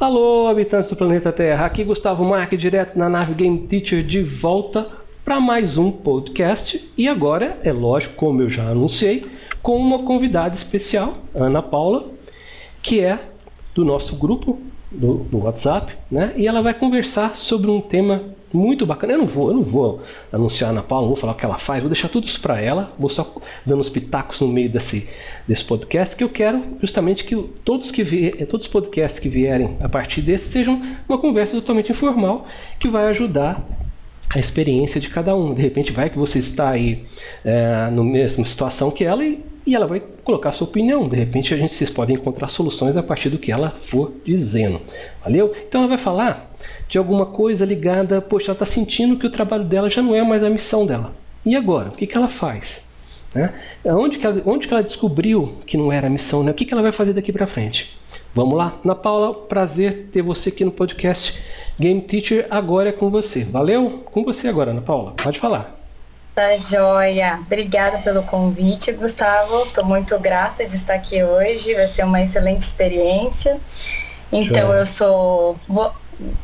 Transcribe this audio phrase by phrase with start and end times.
[0.00, 4.86] Alô, habitantes do planeta Terra, aqui Gustavo Marque, direto na nave Game Teacher, de volta
[5.24, 6.88] para mais um podcast.
[6.96, 9.26] E agora, é lógico, como eu já anunciei,
[9.60, 12.06] com uma convidada especial, Ana Paula,
[12.80, 13.18] que é
[13.74, 16.32] do nosso grupo do, do WhatsApp, né?
[16.36, 18.22] E ela vai conversar sobre um tema
[18.52, 19.14] muito bacana.
[19.14, 20.02] Eu não vou, eu não vou
[20.32, 22.40] anunciar a Ana Paula, não vou falar o que ela faz, vou deixar tudo isso
[22.40, 25.08] para ela, vou só dando os pitacos no meio desse,
[25.46, 29.76] desse podcast, que eu quero justamente que todos que vier, todos os podcasts que vierem
[29.80, 32.46] a partir desse sejam uma conversa totalmente informal
[32.78, 33.66] que vai ajudar
[34.30, 35.54] a experiência de cada um.
[35.54, 37.04] De repente vai que você está aí
[37.44, 41.08] é, no mesma situação que ela e, e ela vai colocar sua opinião.
[41.08, 44.80] De repente a gente vocês podem encontrar soluções a partir do que ela for dizendo.
[45.22, 45.54] Valeu?
[45.66, 46.54] Então ela vai falar
[46.88, 50.22] de alguma coisa ligada, poxa, ela está sentindo que o trabalho dela já não é
[50.22, 51.12] mais a missão dela.
[51.44, 51.88] E agora?
[51.90, 52.86] O que, que ela faz?
[53.34, 53.52] Né?
[53.84, 56.42] Onde, que ela, onde que ela descobriu que não era a missão?
[56.42, 56.50] Né?
[56.50, 57.96] O que, que ela vai fazer daqui para frente?
[58.34, 58.78] Vamos lá?
[58.84, 61.38] Na Paula, prazer ter você aqui no podcast
[61.78, 62.46] Game Teacher.
[62.50, 63.44] Agora é com você.
[63.44, 64.04] Valeu?
[64.12, 65.14] Com você agora, Ana Paula.
[65.22, 65.76] Pode falar.
[66.34, 67.40] Tá joia.
[67.46, 69.64] Obrigada pelo convite, Gustavo.
[69.64, 71.74] Estou muito grata de estar aqui hoje.
[71.74, 73.60] Vai ser uma excelente experiência.
[74.30, 75.56] Então, eu sou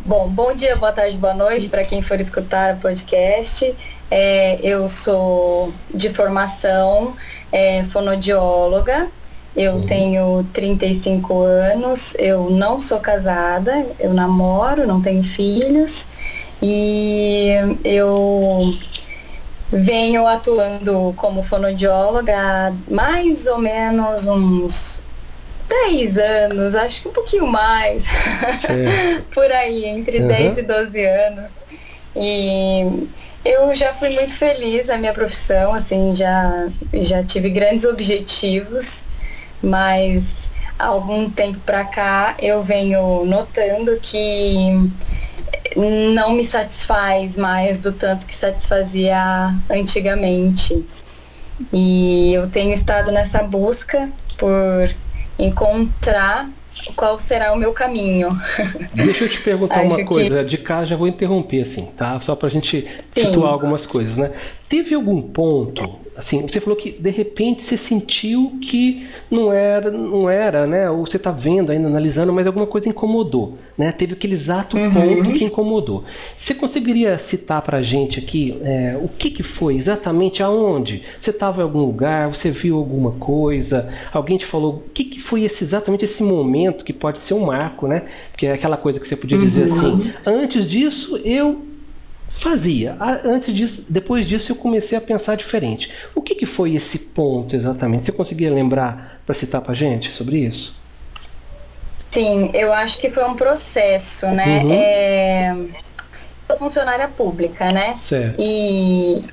[0.04, 3.74] Bom, bom dia, boa tarde, boa noite para quem for escutar o podcast.
[4.08, 7.16] É, eu sou de formação
[7.50, 9.10] é, fonodióloga,
[9.56, 9.86] eu uhum.
[9.86, 16.08] tenho 35 anos, eu não sou casada, eu namoro, não tenho filhos
[16.60, 17.52] e
[17.84, 18.74] eu
[19.70, 25.02] venho atuando como fonodióloga há mais ou menos uns
[25.68, 28.06] 10 anos, acho que um pouquinho mais.
[29.32, 30.28] Por aí, entre uhum.
[30.28, 31.52] 10 e 12 anos.
[32.16, 33.08] E
[33.44, 39.04] eu já fui muito feliz na minha profissão, assim, já, já tive grandes objetivos,
[39.64, 44.90] mas há algum tempo para cá eu venho notando que
[46.14, 50.84] não me satisfaz mais do tanto que satisfazia antigamente.
[51.72, 54.94] E eu tenho estado nessa busca por
[55.38, 56.50] encontrar
[56.96, 58.36] qual será o meu caminho.
[58.92, 60.50] Deixa eu te perguntar uma coisa, que...
[60.50, 62.20] de cara já vou interromper assim, tá?
[62.20, 63.26] Só pra gente Sim.
[63.26, 64.32] situar algumas coisas, né?
[64.68, 70.30] Teve algum ponto assim, você falou que de repente você sentiu que não era, não
[70.30, 70.88] era, né?
[70.90, 73.90] Ou você está vendo ainda, analisando, mas alguma coisa incomodou, né?
[73.92, 74.92] Teve aquele exato uhum.
[74.92, 76.04] ponto que incomodou.
[76.36, 81.02] Você conseguiria citar para a gente aqui é, o que, que foi exatamente aonde?
[81.18, 85.20] Você estava em algum lugar, você viu alguma coisa, alguém te falou o que, que
[85.20, 88.04] foi esse, exatamente esse momento que pode ser um marco, né?
[88.30, 89.74] Porque é aquela coisa que você podia dizer uhum.
[89.74, 91.73] assim, antes disso eu
[92.34, 92.96] Fazia.
[93.24, 95.90] Antes disso, depois disso eu comecei a pensar diferente.
[96.14, 98.04] O que, que foi esse ponto exatamente?
[98.04, 100.76] Você conseguia lembrar para citar para gente sobre isso?
[102.10, 104.62] Sim, eu acho que foi um processo, né?
[104.62, 104.72] Uhum.
[104.72, 105.56] É...
[106.48, 107.94] Sou funcionária pública, né?
[107.94, 108.36] Certo.
[108.38, 109.24] E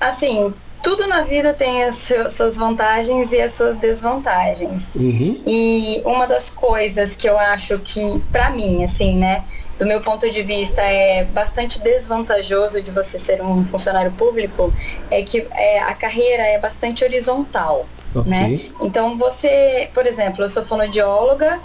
[0.00, 4.94] assim, tudo na vida tem as suas vantagens e as suas desvantagens.
[4.94, 5.42] Uhum.
[5.46, 8.00] E uma das coisas que eu acho que,
[8.30, 9.44] para mim, assim, né?
[9.78, 14.72] Do meu ponto de vista, é bastante desvantajoso de você ser um funcionário público
[15.10, 18.30] é que é, a carreira é bastante horizontal, okay.
[18.30, 18.60] né?
[18.80, 21.60] Então você, por exemplo, eu sou fonodióloga,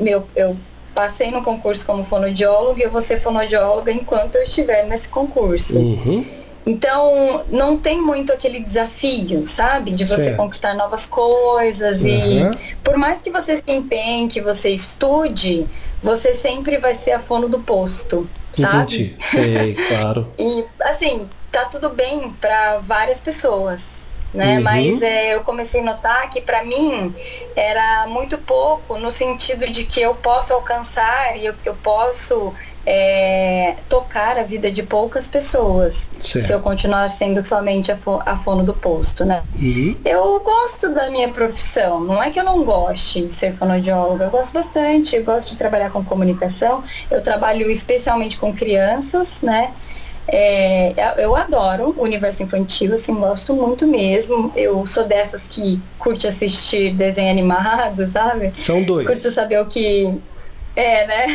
[0.00, 0.56] meu, eu
[0.94, 5.78] passei no concurso como fonodióloga e eu vou ser fonodióloga enquanto eu estiver nesse concurso.
[5.78, 6.43] Uhum.
[6.66, 9.92] Então, não tem muito aquele desafio, sabe?
[9.92, 10.36] De você certo.
[10.38, 12.02] conquistar novas coisas.
[12.02, 12.50] Uhum.
[12.50, 15.68] E por mais que você se empenhe, que você estude,
[16.02, 18.94] você sempre vai ser a fono do posto, sabe?
[18.94, 19.16] Entendi.
[19.20, 20.34] Sei, claro.
[20.38, 24.56] e assim, tá tudo bem para várias pessoas, né?
[24.56, 24.62] Uhum.
[24.62, 27.14] Mas é, eu comecei a notar que para mim
[27.54, 32.54] era muito pouco no sentido de que eu posso alcançar e eu, eu posso
[32.86, 36.46] é, tocar a vida de poucas pessoas certo.
[36.46, 39.42] se eu continuar sendo somente a, fo a fono do posto, né?
[39.56, 39.96] Uhum.
[40.04, 44.30] Eu gosto da minha profissão, não é que eu não goste de ser fonoaudióloga, eu
[44.30, 49.72] gosto bastante, eu gosto de trabalhar com comunicação, eu trabalho especialmente com crianças, né?
[50.26, 54.50] É, eu adoro o universo infantil, assim, gosto muito mesmo.
[54.56, 58.50] Eu sou dessas que curte assistir desenho animado, sabe?
[58.54, 59.06] São dois.
[59.06, 60.18] Curto saber o que
[60.76, 61.26] é, né?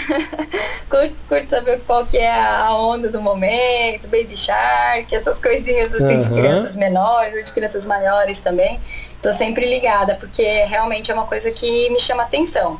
[0.90, 6.16] curto, curto saber qual que é a onda do momento, Baby Shark, essas coisinhas assim
[6.16, 6.22] uhum.
[6.22, 8.80] de crianças menores ou de crianças maiores também.
[9.22, 12.80] Tô sempre ligada, porque realmente é uma coisa que me chama atenção.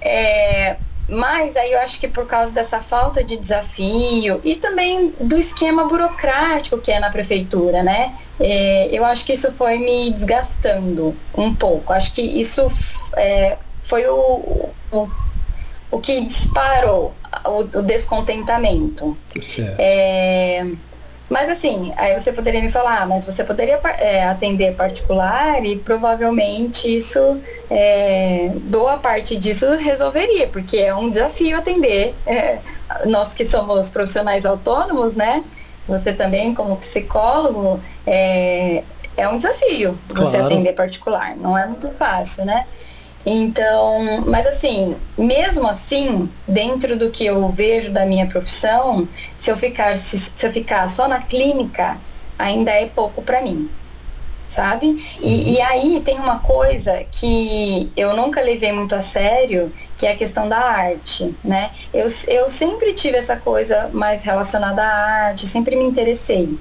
[0.00, 0.76] É,
[1.08, 5.84] mas aí eu acho que por causa dessa falta de desafio e também do esquema
[5.84, 8.14] burocrático que é na prefeitura, né?
[8.38, 11.92] É, eu acho que isso foi me desgastando um pouco.
[11.92, 12.70] Acho que isso
[13.16, 15.08] é, foi o, o
[15.90, 17.14] o que disparou
[17.44, 19.16] o, o descontentamento.
[19.78, 20.66] É,
[21.28, 25.78] mas assim, aí você poderia me falar, ah, mas você poderia é, atender particular e
[25.78, 27.38] provavelmente isso,
[27.70, 32.14] é, boa parte disso resolveria, porque é um desafio atender.
[32.26, 32.58] É,
[33.04, 35.44] nós que somos profissionais autônomos, né?
[35.86, 38.82] Você também como psicólogo, é,
[39.16, 40.46] é um desafio você claro.
[40.46, 42.66] atender particular, não é muito fácil, né?
[43.30, 49.06] Então, mas assim, mesmo assim, dentro do que eu vejo da minha profissão,
[49.38, 52.00] se eu ficar, se, se eu ficar só na clínica,
[52.38, 53.70] ainda é pouco para mim,
[54.46, 55.04] sabe?
[55.20, 55.48] E, uhum.
[55.48, 60.16] e, aí tem uma coisa que eu nunca levei muito a sério, que é a
[60.16, 61.72] questão da arte, né?
[61.92, 66.58] Eu, eu sempre tive essa coisa mais relacionada à arte, sempre me interessei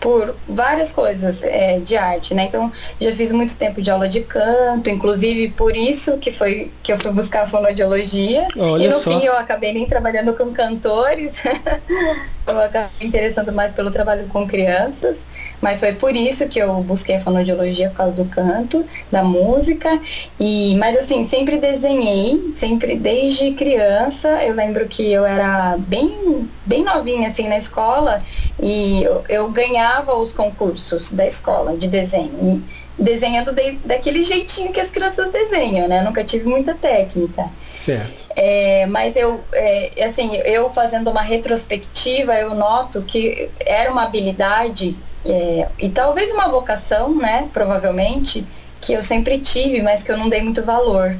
[0.00, 2.44] por várias coisas é, de arte, né?
[2.44, 6.92] Então, já fiz muito tempo de aula de canto, inclusive por isso que foi que
[6.92, 8.48] eu fui buscar a fonoaudiologia.
[8.56, 9.10] Olha e no só.
[9.10, 11.44] fim eu acabei nem trabalhando com cantores.
[12.48, 15.26] eu acabei me interessando mais pelo trabalho com crianças.
[15.60, 20.00] Mas foi por isso que eu busquei a fonoaudiologia por causa do canto, da música.
[20.38, 24.42] E, mas assim, sempre desenhei, sempre desde criança.
[24.42, 28.22] Eu lembro que eu era bem, bem novinha assim na escola
[28.58, 32.64] e eu, eu ganhava os concursos da escola de desenho.
[32.98, 36.02] Desenhando de, daquele jeitinho que as crianças desenham, né?
[36.02, 37.50] Nunca tive muita técnica.
[37.70, 38.12] Certo.
[38.36, 44.98] É, mas eu, é, assim, eu fazendo uma retrospectiva, eu noto que era uma habilidade
[45.24, 48.46] é, e talvez uma vocação, né, provavelmente,
[48.80, 51.16] que eu sempre tive, mas que eu não dei muito valor.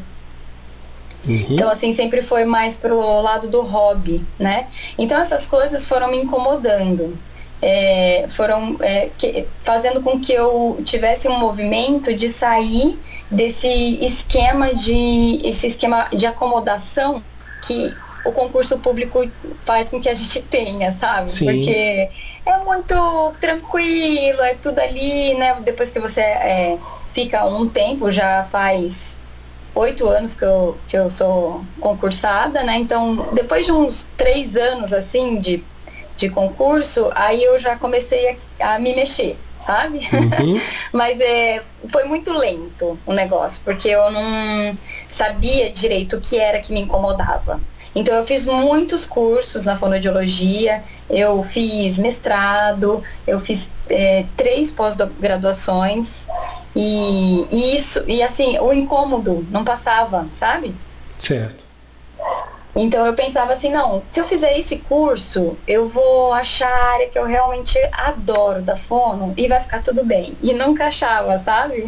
[1.27, 1.47] Uhum.
[1.51, 4.69] Então, assim, sempre foi mais pro lado do hobby, né?
[4.97, 7.19] Então, essas coisas foram me incomodando.
[7.63, 12.99] É, foram é, que, fazendo com que eu tivesse um movimento de sair
[13.31, 17.23] desse esquema de esse esquema de acomodação
[17.63, 17.95] que
[18.25, 19.31] o concurso público
[19.65, 21.31] faz com que a gente tenha, sabe?
[21.31, 21.47] Sim.
[21.47, 22.11] Porque
[22.47, 25.61] é muito tranquilo, é tudo ali, né?
[25.63, 26.79] Depois que você é,
[27.13, 29.19] fica um tempo, já faz
[29.75, 32.77] oito anos que eu, que eu sou concursada, né?
[32.77, 35.65] Então, depois de uns três anos, assim, de,
[36.17, 40.01] de concurso, aí eu já comecei a, a me mexer, sabe?
[40.13, 40.61] Uhum.
[40.93, 44.77] Mas é, foi muito lento o negócio, porque eu não
[45.09, 47.61] sabia direito o que era que me incomodava.
[47.95, 56.27] Então eu fiz muitos cursos na fonoaudiologia, eu fiz mestrado, eu fiz é, três pós-graduações
[56.75, 60.81] e, e, isso, e assim, o incômodo não passava, sabe?
[61.19, 61.65] Certo.
[62.75, 67.09] Então eu pensava assim, não, se eu fizer esse curso, eu vou achar a área
[67.09, 70.37] que eu realmente adoro da fono e vai ficar tudo bem.
[70.43, 71.85] E nunca achava, sabe?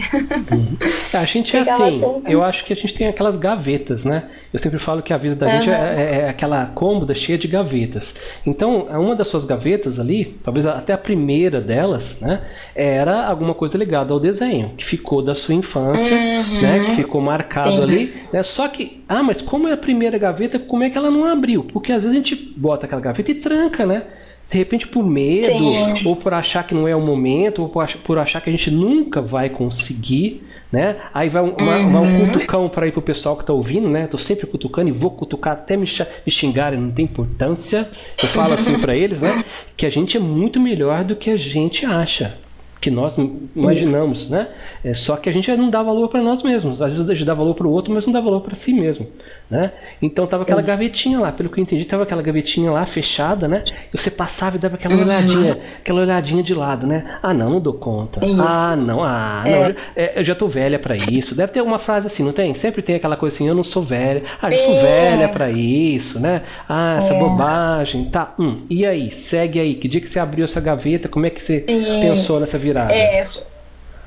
[0.51, 0.77] Uhum.
[1.13, 4.29] A gente é assim, assim, eu acho que a gente tem aquelas gavetas, né?
[4.53, 5.53] Eu sempre falo que a vida da uhum.
[5.53, 8.15] gente é, é, é, aquela cômoda cheia de gavetas.
[8.45, 12.43] Então, uma das suas gavetas ali, talvez até a primeira delas, né,
[12.75, 16.61] era alguma coisa ligada ao desenho, que ficou da sua infância, uhum.
[16.61, 17.83] né, que ficou marcado Sim.
[17.83, 18.15] ali.
[18.31, 18.43] Né?
[18.43, 21.65] Só que, ah, mas como é a primeira gaveta, como é que ela não abriu?
[21.65, 24.05] Porque às vezes a gente bota aquela gaveta e tranca, né?
[24.51, 26.07] de repente por medo, Sim.
[26.07, 27.69] ou por achar que não é o momento, ou
[28.05, 30.97] por achar que a gente nunca vai conseguir, né?
[31.13, 31.91] Aí vai, uma, uhum.
[31.93, 34.07] vai um cutucão para ir pro pessoal que tá ouvindo, né?
[34.07, 37.89] Tô sempre cutucando e vou cutucar até me, xingarem, não tem importância.
[38.23, 39.43] Eu falo assim para eles, né?
[39.77, 42.39] Que a gente é muito melhor do que a gente acha
[42.83, 43.17] que nós
[43.55, 44.49] imaginamos, né?
[44.83, 46.83] É, só que a gente não dá valor para nós mesmos.
[46.83, 48.73] Às vezes a gente dá valor para o outro, mas não dá valor para si
[48.73, 49.07] mesmo,
[49.53, 49.73] né?
[50.01, 53.63] Então tava aquela gavetinha lá, pelo que eu entendi, tava aquela gavetinha lá fechada, né?
[53.93, 55.03] E você passava e dava aquela uhum.
[55.03, 57.19] olhadinha, aquela olhadinha de lado, né?
[57.23, 58.25] Ah, não, não dou conta.
[58.25, 58.43] Isso.
[58.43, 59.61] Ah, não, ah, não, é.
[59.61, 61.37] eu, já, é, eu já tô velha para isso.
[61.37, 62.53] Deve ter alguma frase assim, não tem?
[62.55, 64.23] Sempre tem aquela coisa assim, eu não sou velha.
[64.41, 66.43] Ah, eu sou velha para isso, né?
[66.69, 67.19] Ah, essa é.
[67.19, 68.35] bobagem, tá?
[68.39, 69.75] Hum, e aí, segue aí.
[69.75, 71.09] Que dia que você abriu essa gaveta?
[71.09, 72.73] Como é que você pensou nessa virada?
[72.73, 72.95] virada.
[72.95, 73.27] É,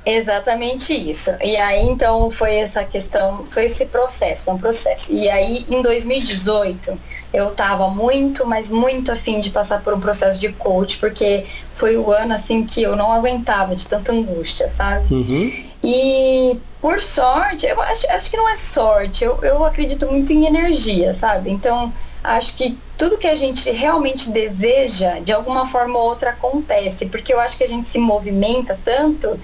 [0.05, 1.31] exatamente isso.
[1.41, 5.13] E aí, então, foi essa questão, foi esse processo, foi um processo.
[5.13, 6.97] E aí, em 2018,
[7.33, 11.45] eu estava muito, mas muito afim de passar por um processo de coach, porque
[11.75, 15.13] foi o ano, assim, que eu não aguentava de tanta angústia, sabe?
[15.13, 15.65] Uhum.
[15.83, 20.45] E, por sorte, eu acho, acho que não é sorte, eu, eu acredito muito em
[20.45, 21.49] energia, sabe?
[21.51, 21.93] Então,
[22.23, 27.33] acho que tudo que a gente realmente deseja, de alguma forma ou outra acontece, porque
[27.33, 29.39] eu acho que a gente se movimenta tanto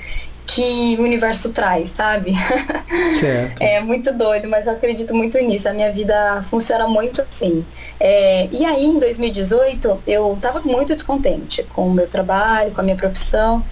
[0.54, 2.34] que o universo traz, sabe?
[3.20, 3.60] Certo.
[3.64, 5.70] é muito doido, mas eu acredito muito nisso.
[5.70, 7.66] A minha vida funciona muito assim.
[8.00, 12.84] É, e aí, em 2018, eu estava muito descontente com o meu trabalho, com a
[12.84, 13.64] minha profissão.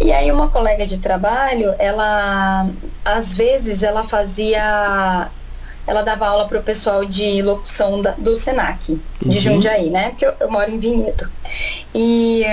[0.00, 2.68] E aí uma colega de trabalho, ela
[3.04, 5.30] às vezes ela fazia
[5.86, 9.32] ela dava aula para o pessoal de locução da, do Senac, de uhum.
[9.32, 10.10] Jundiaí, né?
[10.10, 11.28] Porque eu, eu, moro em Vinhedo.
[11.94, 12.44] E,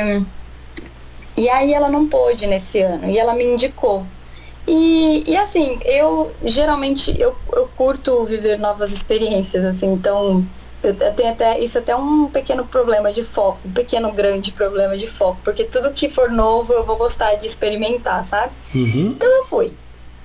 [1.40, 4.06] e aí ela não pôde nesse ano, e ela me indicou.
[4.68, 10.46] E, e assim, eu geralmente eu, eu curto viver novas experiências, assim, então
[10.84, 14.98] eu tenho até isso é até um pequeno problema de foco, um pequeno grande problema
[14.98, 18.52] de foco, porque tudo que for novo eu vou gostar de experimentar, sabe?
[18.76, 19.14] Uhum.
[19.16, 19.74] Então eu fui,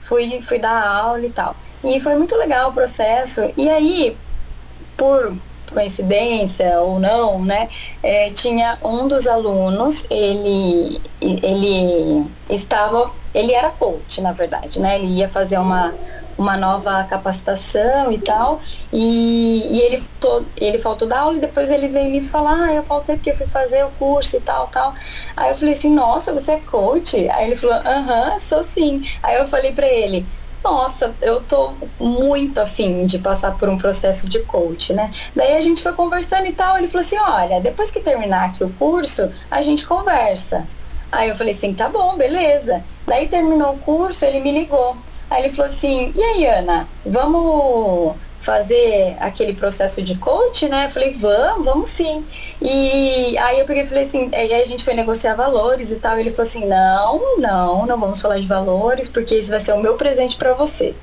[0.01, 1.57] fui, fui dar aula e tal.
[1.85, 3.53] E foi muito legal o processo.
[3.57, 4.17] E aí,
[4.97, 5.37] por
[5.75, 7.69] coincidência ou não, né,
[8.03, 14.97] é, tinha um dos alunos, ele, ele estava, ele era coach, na verdade, né?
[14.99, 15.99] Ele ia fazer uma
[16.37, 18.61] uma nova capacitação e tal.
[18.93, 22.75] E, e ele, to, ele faltou da aula e depois ele veio me falar, ah,
[22.75, 24.93] eu faltei porque eu fui fazer o curso e tal, tal.
[25.37, 27.17] Aí eu falei assim, nossa, você é coach?
[27.31, 29.03] Aí ele falou, aham, sou sim.
[29.23, 30.29] Aí eu falei para ele,
[30.65, 35.11] nossa, eu tô muito afim de passar por um processo de coach, né?
[35.35, 38.65] Daí a gente foi conversando e tal, ele falou assim, olha, depois que terminar aqui
[38.65, 40.67] o curso, a gente conversa.
[41.13, 42.85] Aí eu falei assim, tá bom, beleza.
[43.07, 45.05] Daí terminou o curso, ele me ligou.
[45.31, 50.85] Aí ele falou assim: e aí, Ana, vamos fazer aquele processo de coach, né?
[50.85, 52.25] Eu falei, vamos, vamos sim.
[52.61, 56.19] E aí eu peguei e falei assim, aí a gente foi negociar valores e tal.
[56.19, 59.73] E ele falou assim, não, não, não vamos falar de valores, porque esse vai ser
[59.73, 60.95] o meu presente para você.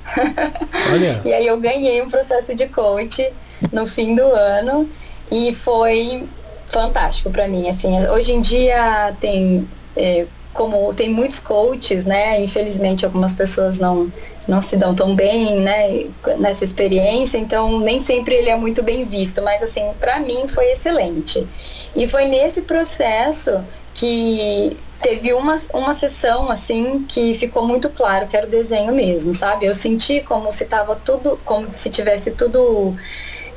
[0.91, 1.19] Olha.
[1.25, 3.27] e aí eu ganhei um processo de coach
[3.71, 4.87] no fim do ano
[5.31, 6.29] e foi
[6.67, 7.67] fantástico para mim.
[7.67, 9.67] Assim, hoje em dia tem
[9.97, 12.39] é, como tem muitos coaches, né?
[12.41, 14.11] Infelizmente algumas pessoas não
[14.47, 16.05] não se dão tão bem, né?
[16.39, 20.71] Nessa experiência, então nem sempre ele é muito bem visto, mas assim para mim foi
[20.71, 21.47] excelente.
[21.95, 28.37] E foi nesse processo que teve uma, uma sessão assim que ficou muito claro que
[28.37, 29.65] era o desenho mesmo, sabe?
[29.65, 32.93] Eu senti como se tava tudo, como se tivesse tudo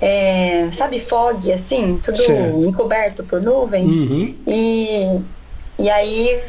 [0.01, 3.95] é, sabe, fog, assim, tudo encoberto por nuvens.
[3.95, 4.37] Uhum.
[4.47, 5.21] E,
[5.79, 6.41] e aí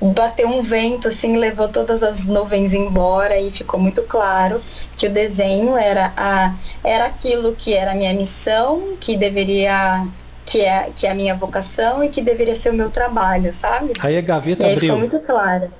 [0.00, 4.60] bateu um vento assim, levou todas as nuvens embora e ficou muito claro
[4.96, 10.06] que o desenho era a era aquilo que era a minha missão, que deveria
[10.44, 13.92] que é que é a minha vocação e que deveria ser o meu trabalho, sabe?
[14.00, 14.80] Aí a gaveta e aí abriu.
[14.80, 15.70] Ficou muito claro.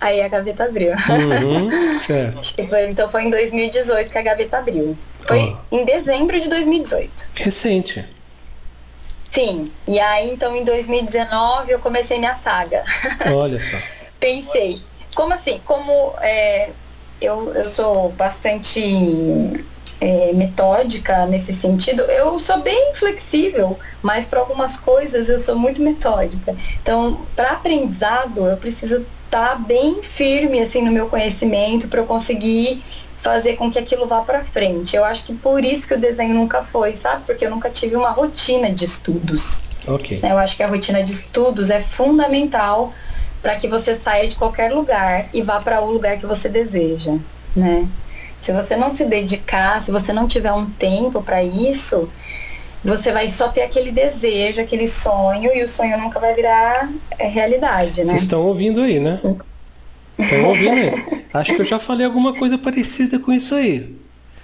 [0.00, 0.92] Aí a gaveta abriu.
[0.92, 2.40] Uhum, certo.
[2.88, 4.96] então foi em 2018 que a gaveta abriu.
[5.26, 5.76] Foi oh.
[5.76, 7.28] em dezembro de 2018.
[7.34, 8.04] Recente.
[9.30, 12.84] Sim, e aí então em 2019 eu comecei minha saga.
[13.32, 13.76] Olha só.
[14.18, 14.84] Pensei,
[15.14, 15.60] como assim?
[15.64, 16.72] Como é,
[17.20, 18.82] eu, eu sou bastante
[20.00, 25.82] é, metódica nesse sentido, eu sou bem flexível, mas para algumas coisas eu sou muito
[25.82, 26.56] metódica.
[26.80, 32.06] Então, para aprendizado, eu preciso estar tá bem firme assim no meu conhecimento para eu
[32.06, 32.84] conseguir
[33.22, 34.96] fazer com que aquilo vá para frente.
[34.96, 37.24] Eu acho que por isso que o desenho nunca foi, sabe?
[37.26, 39.64] Porque eu nunca tive uma rotina de estudos.
[39.86, 40.20] Ok.
[40.22, 42.92] Eu acho que a rotina de estudos é fundamental
[43.42, 47.16] para que você saia de qualquer lugar e vá para o lugar que você deseja,
[47.56, 47.88] né?
[48.40, 52.10] Se você não se dedicar, se você não tiver um tempo para isso,
[52.82, 57.26] você vai só ter aquele desejo, aquele sonho e o sonho nunca vai virar é,
[57.26, 58.06] realidade, né?
[58.06, 59.20] Vocês estão ouvindo aí, né?
[60.18, 61.19] Estão ouvindo aí?
[61.32, 63.94] Acho que eu já falei alguma coisa parecida com isso aí.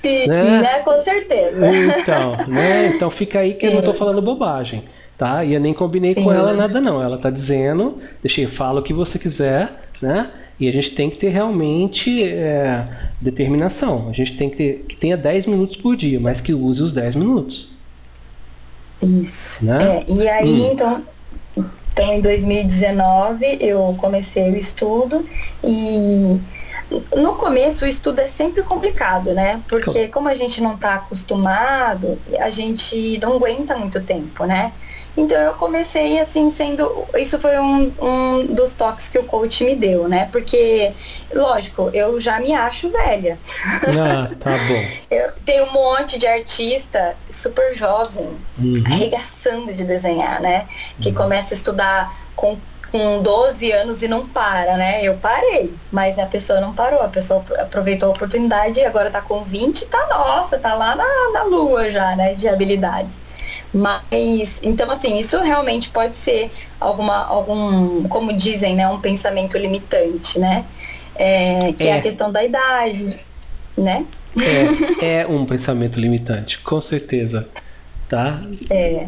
[0.03, 0.61] Sim, né?
[0.61, 0.79] né?
[0.81, 1.69] Com certeza.
[1.69, 2.89] Então, né?
[2.89, 3.67] Então fica aí que Sim.
[3.67, 4.85] eu não estou falando bobagem,
[5.19, 5.45] tá?
[5.45, 6.25] E eu nem combinei Sim.
[6.25, 7.03] com ela nada não.
[7.03, 10.31] Ela está dizendo, deixei, fala o que você quiser, né?
[10.59, 12.87] E a gente tem que ter realmente é,
[13.21, 14.09] determinação.
[14.09, 16.93] A gente tem que ter que tenha 10 minutos por dia, mas que use os
[16.93, 17.69] 10 minutos.
[19.03, 19.67] Isso.
[19.67, 19.79] Né?
[19.81, 20.73] É, e aí, hum.
[20.73, 21.03] então,
[21.93, 25.25] então, em 2019, eu comecei o estudo
[25.65, 26.39] e
[27.17, 29.63] no começo o estudo é sempre complicado, né?
[29.69, 34.73] Porque como a gente não está acostumado, a gente não aguenta muito tempo, né?
[35.17, 37.07] Então eu comecei assim sendo.
[37.17, 40.29] Isso foi um, um dos toques que o coach me deu, né?
[40.31, 40.93] Porque,
[41.35, 43.39] lógico, eu já me acho velha.
[43.83, 44.85] Ah, tá bom.
[45.11, 48.29] eu tenho um monte de artista super jovem,
[48.59, 48.85] uhum.
[48.85, 50.69] arregaçando de desenhar, né?
[51.01, 51.15] Que uhum.
[51.15, 52.59] começa a estudar com
[52.91, 55.03] com 12 anos e não para, né?
[55.03, 59.21] Eu parei, mas a pessoa não parou, a pessoa aproveitou a oportunidade e agora tá
[59.21, 62.35] com 20, tá nossa, tá lá na, na lua já, né?
[62.35, 63.25] De habilidades.
[63.73, 66.51] Mas, então assim, isso realmente pode ser
[66.81, 70.65] alguma, algum, como dizem, né, um pensamento limitante, né?
[71.15, 71.91] É, que é.
[71.91, 73.19] é a questão da idade,
[73.77, 74.07] né?
[75.01, 77.49] É, é um pensamento limitante, com certeza,
[78.09, 78.43] tá?
[78.71, 79.07] É.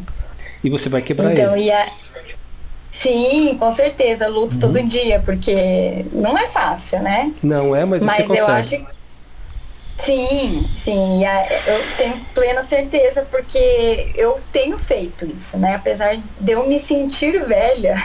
[0.63, 1.67] E você vai quebrar então, ele.
[1.67, 1.87] E a...
[2.91, 4.61] Sim, com certeza, luto uhum.
[4.61, 7.35] todo dia, porque não é fácil, né?
[7.43, 8.41] Não é, mas, mas você consegue.
[8.41, 8.99] eu acho
[10.01, 11.25] Sim, sim,
[11.67, 15.75] eu tenho plena certeza porque eu tenho feito isso, né?
[15.75, 17.97] Apesar de eu me sentir velha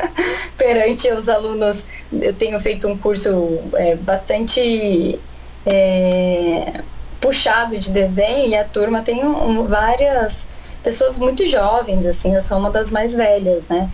[0.58, 5.18] perante os alunos, eu tenho feito um curso é, bastante
[5.64, 6.82] é,
[7.18, 10.50] puxado de desenho e a turma tem um, várias
[10.82, 13.90] pessoas muito jovens, assim, eu sou uma das mais velhas, né?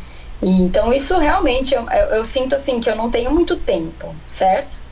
[0.46, 4.84] Então isso realmente eu, eu, sinto assim que eu não tenho muito tempo, certo?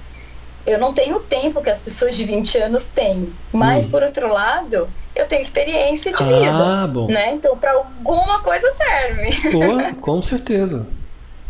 [0.65, 3.35] eu não tenho o tempo que as pessoas de 20 anos têm.
[3.53, 3.91] Mas, hum.
[3.91, 6.83] por outro lado, eu tenho experiência de vida.
[6.83, 7.07] Ah, bom.
[7.09, 7.33] Né?
[7.33, 9.51] Então, para alguma coisa serve.
[10.01, 10.87] Com certeza.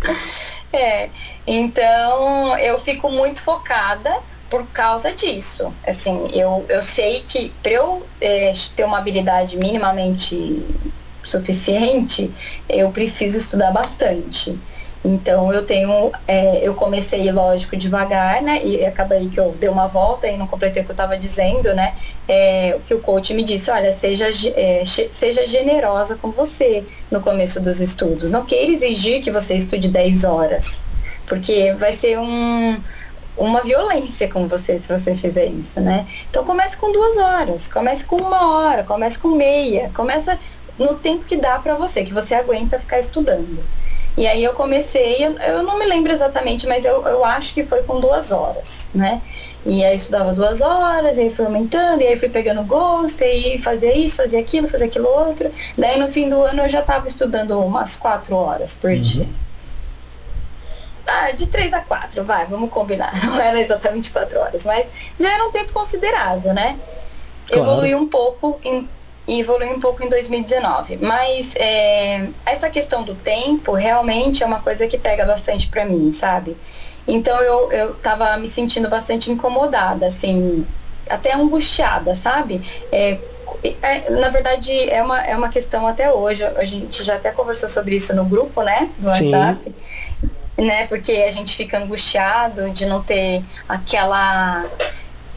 [0.73, 1.11] é.
[1.47, 4.11] Então, eu fico muito focada
[4.49, 5.75] por causa disso.
[5.87, 10.67] Assim, eu, eu sei que para eu é, ter uma habilidade minimamente
[11.25, 12.33] suficiente,
[12.69, 14.61] eu preciso estudar bastante.
[15.05, 18.65] Então eu tenho, é, eu comecei, lógico, devagar, né?
[18.65, 21.75] E acabei que eu dei uma volta e não completei o que eu estava dizendo,
[21.75, 21.95] né?
[22.29, 27.61] É, que o coach me disse, olha, seja, é, seja generosa com você no começo
[27.61, 28.31] dos estudos.
[28.31, 30.85] Não queira exigir que você estude 10 horas,
[31.27, 32.81] porque vai ser um,
[33.37, 36.07] uma violência com você se você fizer isso, né?
[36.31, 40.39] Então comece com duas horas, comece com uma hora, comece com meia, começa
[40.83, 43.65] no tempo que dá para você, que você aguenta ficar estudando.
[44.17, 47.83] E aí eu comecei, eu não me lembro exatamente, mas eu, eu acho que foi
[47.83, 49.23] com duas horas, né?
[49.65, 53.25] E aí eu estudava duas horas, aí fui aumentando, e aí fui pegando gosto, e
[53.25, 55.51] aí fazia isso, fazia aquilo, fazia aquilo outro.
[55.79, 59.01] Daí no fim do ano eu já estava estudando umas quatro horas por uhum.
[59.01, 59.29] dia.
[61.07, 63.13] Ah, de três a quatro, vai, vamos combinar.
[63.25, 66.79] Não era exatamente quatro horas, mas já era um tempo considerável, né?
[67.47, 67.71] Claro.
[67.71, 68.89] Evolui um pouco em
[69.27, 70.99] e evolui um pouco em 2019.
[71.01, 76.13] Mas é, essa questão do tempo realmente é uma coisa que pega bastante para mim,
[76.13, 76.57] sabe?
[77.07, 80.67] Então eu, eu tava me sentindo bastante incomodada, assim,
[81.09, 82.65] até angustiada, sabe?
[82.91, 83.19] É,
[83.83, 87.69] é, na verdade, é uma, é uma questão até hoje, a gente já até conversou
[87.69, 88.91] sobre isso no grupo, né?
[88.99, 89.75] Do WhatsApp.
[90.57, 90.87] Né?
[90.87, 94.65] Porque a gente fica angustiado de não ter aquela.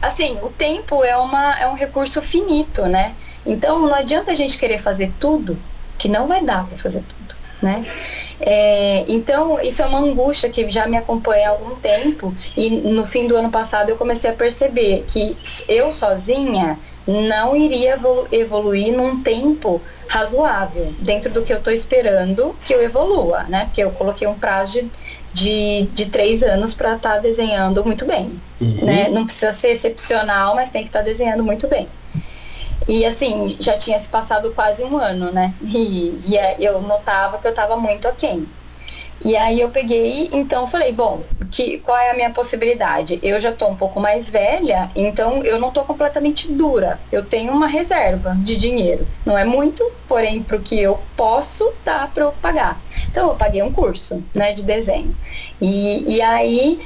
[0.00, 3.14] Assim, o tempo é, uma, é um recurso finito, né?
[3.46, 5.56] Então não adianta a gente querer fazer tudo,
[5.96, 7.86] que não vai dar para fazer tudo, né?
[8.40, 13.06] É, então isso é uma angústia que já me acompanha há algum tempo e no
[13.06, 18.94] fim do ano passado eu comecei a perceber que eu sozinha não iria evolu evoluir
[18.94, 23.66] num tempo razoável dentro do que eu estou esperando que eu evolua, né?
[23.66, 24.90] Porque eu coloquei um prazo de,
[25.32, 28.84] de, de três anos para estar tá desenhando muito bem, uhum.
[28.84, 29.08] né?
[29.08, 31.88] Não precisa ser excepcional, mas tem que estar tá desenhando muito bem.
[32.88, 35.54] E assim, já tinha se passado quase um ano, né?
[35.62, 38.46] E, e é, eu notava que eu estava muito aquém.
[39.24, 43.18] E aí eu peguei, então falei, bom, que, qual é a minha possibilidade?
[43.22, 47.00] Eu já estou um pouco mais velha, então eu não estou completamente dura.
[47.10, 49.08] Eu tenho uma reserva de dinheiro.
[49.24, 52.84] Não é muito, porém, para o que eu posso, dá para eu pagar.
[53.10, 55.16] Então eu paguei um curso né, de desenho.
[55.60, 56.80] E, e aí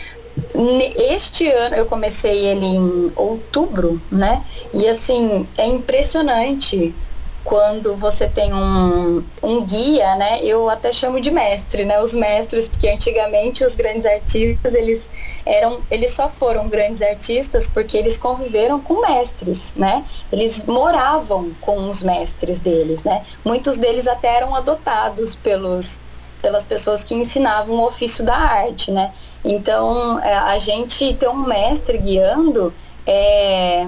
[0.97, 4.45] este ano eu comecei ele em outubro, né?
[4.73, 6.95] E assim, é impressionante
[7.43, 10.41] quando você tem um, um guia, né?
[10.43, 12.01] Eu até chamo de mestre, né?
[12.01, 15.11] Os mestres, porque antigamente os grandes artistas, eles
[15.47, 20.05] eram, eles só foram grandes artistas porque eles conviveram com mestres, né?
[20.31, 23.25] Eles moravam com os mestres deles, né?
[23.45, 26.01] Muitos deles até eram adotados pelos
[26.41, 29.13] pelas pessoas que ensinavam o ofício da arte, né?
[29.45, 32.73] Então, é, a gente ter um mestre guiando
[33.07, 33.87] é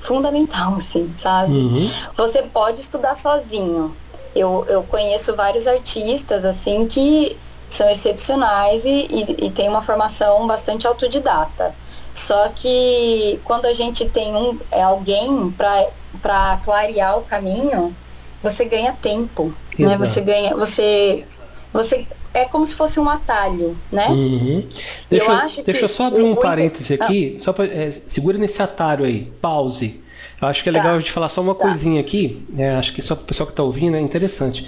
[0.00, 1.52] fundamental, assim, sabe?
[1.52, 1.90] Uhum.
[2.16, 3.96] Você pode estudar sozinho.
[4.34, 10.46] Eu, eu conheço vários artistas, assim, que são excepcionais e, e, e têm uma formação
[10.46, 11.74] bastante autodidata.
[12.12, 17.96] Só que quando a gente tem um, é, alguém para clarear o caminho,
[18.42, 19.54] você ganha tempo.
[19.78, 19.96] Né?
[19.96, 20.54] Você ganha.
[20.54, 21.24] Você,
[21.72, 24.08] você é como se fosse um atalho, né?
[24.08, 24.68] Uhum.
[25.10, 27.40] Deixa, eu, acho deixa que eu só abrir um parêntese aqui, ah.
[27.40, 30.00] só pra, é, segura nesse atalho aí, pause.
[30.40, 30.96] Eu acho que é legal tá.
[30.96, 31.68] a gente falar só uma tá.
[31.68, 34.66] coisinha aqui, é, acho que só para o pessoal que está ouvindo é interessante.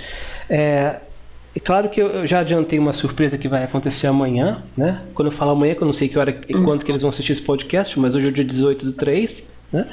[0.49, 0.97] É,
[1.55, 5.03] é claro que eu já adiantei uma surpresa que vai acontecer amanhã, né?
[5.15, 7.11] Quando eu falo amanhã, que eu não sei que hora e quanto que eles vão
[7.11, 9.55] assistir esse podcast, mas hoje é o dia 18 do 3.
[9.75, 9.89] Né?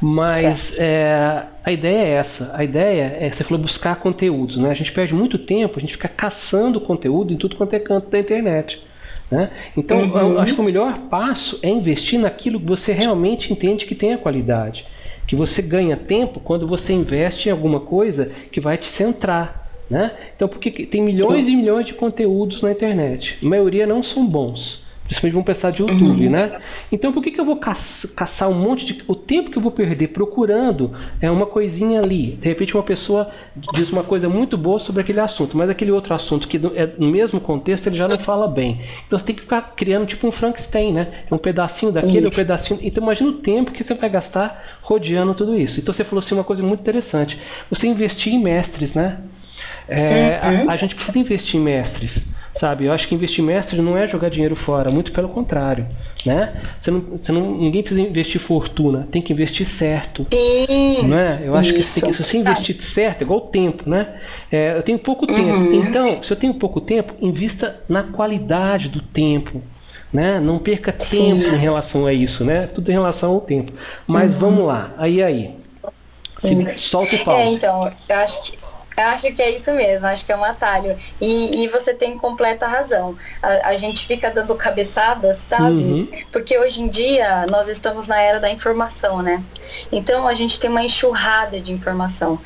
[0.00, 2.52] Mas é, a ideia é essa.
[2.54, 4.58] A ideia é, você falou, buscar conteúdos.
[4.58, 4.70] Né?
[4.70, 8.08] A gente perde muito tempo, a gente fica caçando conteúdo em tudo quanto é canto
[8.08, 8.80] da internet.
[9.30, 9.50] Né?
[9.76, 10.32] Então, uhum.
[10.34, 14.12] eu acho que o melhor passo é investir naquilo que você realmente entende que tem
[14.12, 14.86] a qualidade.
[15.26, 19.63] Que você ganha tempo quando você investe em alguma coisa que vai te centrar.
[19.88, 20.12] Né?
[20.34, 23.38] Então, porque tem milhões e milhões de conteúdos na internet.
[23.42, 24.84] A maioria não são bons.
[25.04, 26.30] Principalmente vão pensar de YouTube, uhum.
[26.30, 26.58] né?
[26.90, 29.04] Então por que, que eu vou caçar um monte de.
[29.06, 32.32] O tempo que eu vou perder procurando é uma coisinha ali.
[32.32, 33.30] De repente uma pessoa
[33.74, 37.10] diz uma coisa muito boa sobre aquele assunto, mas aquele outro assunto que é no
[37.10, 38.80] mesmo contexto ele já não fala bem.
[39.06, 41.24] Então você tem que ficar criando tipo um Frankenstein, né?
[41.30, 42.28] É um pedacinho daquele, isso.
[42.28, 42.80] um pedacinho.
[42.82, 45.80] Então imagina o tempo que você vai gastar rodeando tudo isso.
[45.80, 47.38] Então você falou assim uma coisa muito interessante.
[47.68, 49.18] Você investir em mestres, né?
[49.88, 50.70] É, uhum.
[50.70, 52.84] a, a gente precisa investir em mestres sabe?
[52.84, 55.86] Eu acho que investir mestre não é jogar dinheiro fora, muito pelo contrário,
[56.24, 56.54] né?
[56.78, 60.24] Você não, você não, ninguém precisa investir fortuna, tem que investir certo.
[60.24, 61.02] Sim.
[61.08, 61.42] Não é?
[61.44, 62.00] Eu acho Isso.
[62.00, 64.20] que, se você investir certo, é igual o tempo, né?
[64.50, 65.74] É, eu tenho pouco tempo, uhum.
[65.74, 69.60] então, se eu tenho pouco tempo, invista na qualidade do tempo.
[70.12, 70.38] Né?
[70.38, 71.40] Não perca Sim.
[71.40, 72.68] tempo em relação a isso, né?
[72.68, 73.72] Tudo em relação ao tempo.
[74.06, 74.38] Mas uhum.
[74.38, 75.56] vamos lá, aí aí.
[76.38, 77.42] Se, solta o pause.
[77.42, 78.63] É, então, eu acho que
[78.96, 80.96] Acho que é isso mesmo, acho que é um atalho.
[81.20, 83.16] E, e você tem completa razão.
[83.42, 85.82] A, a, gente fica dando cabeçadas, sabe?
[85.82, 86.08] Uhum.
[86.30, 89.42] Porque hoje em dia nós estamos na era da informação, né?
[89.90, 92.38] Então a gente tem uma enxurrada de informação.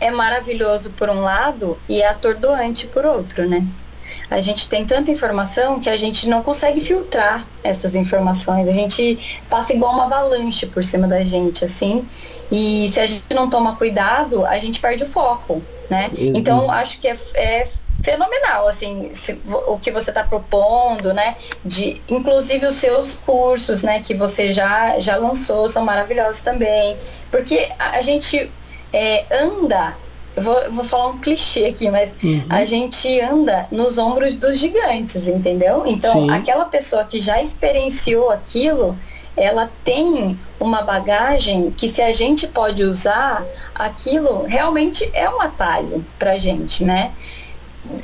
[0.00, 3.66] É maravilhoso por um lado e é atordoante por outro, né?
[4.30, 8.68] A gente tem tanta informação que a gente não consegue filtrar essas informações.
[8.68, 12.06] A gente passa igual uma avalanche por cima da gente, assim.
[12.52, 16.10] E se a gente não toma cuidado, a gente perde o foco né?
[16.16, 16.32] Uhum.
[16.34, 17.68] Então acho que é, é
[18.02, 21.36] fenomenal, assim, se, o que você está propondo, né?
[21.64, 24.00] De, inclusive os seus cursos, né?
[24.00, 26.96] Que você já, já lançou, são maravilhosos também.
[27.30, 28.50] Porque a, a gente
[28.92, 29.96] é, anda,
[30.36, 32.44] eu vou, eu vou falar um clichê aqui, mas uhum.
[32.48, 35.84] a gente anda nos ombros dos gigantes, entendeu?
[35.86, 36.30] Então, Sim.
[36.30, 38.96] aquela pessoa que já experienciou aquilo,
[39.38, 46.04] ela tem uma bagagem que se a gente pode usar, aquilo realmente é um atalho
[46.18, 47.12] para a gente, né?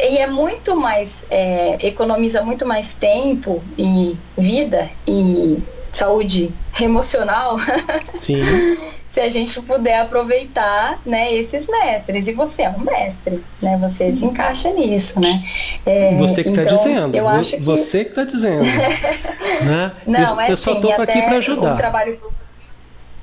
[0.01, 7.57] E é muito mais, é, economiza muito mais tempo e vida e saúde emocional.
[8.18, 8.42] Sim.
[9.14, 12.27] se a gente puder aproveitar né, esses mestres.
[12.27, 13.79] E você é um mestre, né?
[13.81, 15.40] Você se encaixa nisso, né?
[15.87, 17.16] É, você que está então, dizendo.
[17.16, 17.62] Eu acho que...
[17.62, 18.64] Você que está dizendo.
[19.62, 19.92] né?
[20.05, 21.74] Não, eu, é eu só estou aqui para ajudar.
[21.74, 22.20] O trabalho,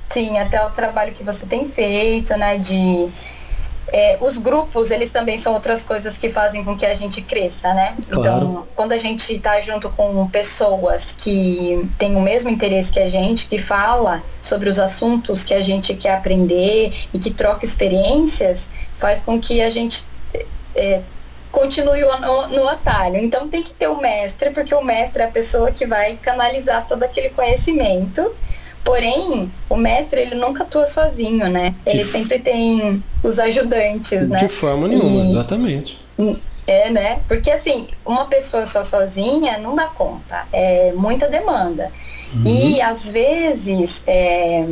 [0.08, 2.56] sim, até o trabalho que você tem feito, né?
[2.56, 3.10] De
[3.88, 7.74] é, os grupos, eles também são outras coisas que fazem com que a gente cresça,
[7.74, 7.96] né?
[8.08, 8.20] Claro.
[8.20, 13.08] Então, quando a gente está junto com pessoas que têm o mesmo interesse que a
[13.08, 18.70] gente, que fala sobre os assuntos que a gente quer aprender e que troca experiências,
[18.96, 20.04] faz com que a gente
[20.74, 21.02] é,
[21.50, 23.16] continue no, no, atalho.
[23.16, 26.86] Então tem que ter o mestre, porque o mestre é a pessoa que vai canalizar
[26.86, 28.34] todo aquele conhecimento
[28.84, 31.74] Porém, o mestre ele nunca atua sozinho, né?
[31.86, 34.40] Ele de sempre tem os ajudantes, né?
[34.40, 35.30] De forma nenhuma, e...
[35.32, 35.98] exatamente.
[36.66, 37.20] É, né?
[37.26, 40.46] Porque assim, uma pessoa só sozinha não dá conta.
[40.52, 41.92] É muita demanda.
[42.32, 42.44] Uhum.
[42.46, 44.66] E às vezes é,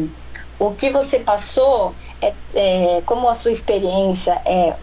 [0.59, 4.77] o que você passou é, é, como a sua experiência é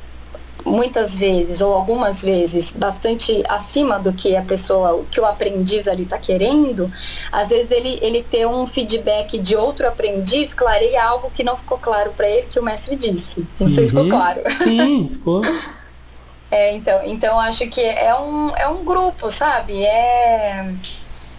[0.67, 6.03] muitas vezes ou algumas vezes bastante acima do que a pessoa, que o aprendiz ali
[6.03, 6.91] está querendo,
[7.31, 11.77] às vezes ele, ele ter um feedback de outro aprendiz clareia algo que não ficou
[11.77, 13.47] claro para ele que o mestre disse.
[13.59, 14.09] Não sei se ficou uhum.
[14.09, 14.41] claro.
[14.63, 15.41] Sim, ficou.
[16.51, 19.83] é, então, então acho que é um, é um grupo, sabe?
[19.83, 20.69] É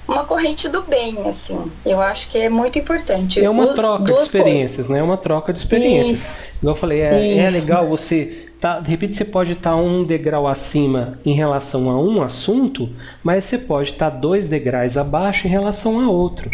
[0.07, 1.71] uma corrente do bem, assim.
[1.85, 3.45] Eu acho que é muito importante.
[3.45, 4.89] É uma troca de experiências, coisas.
[4.89, 5.01] né?
[5.01, 6.45] É uma troca de experiências.
[6.45, 6.57] Isso.
[6.63, 10.49] Igual eu falei, é, é legal você Tá, de repente você pode estar um degrau
[10.49, 12.89] acima em relação a um assunto,
[13.23, 16.51] mas você pode estar dois degraus abaixo em relação a outro.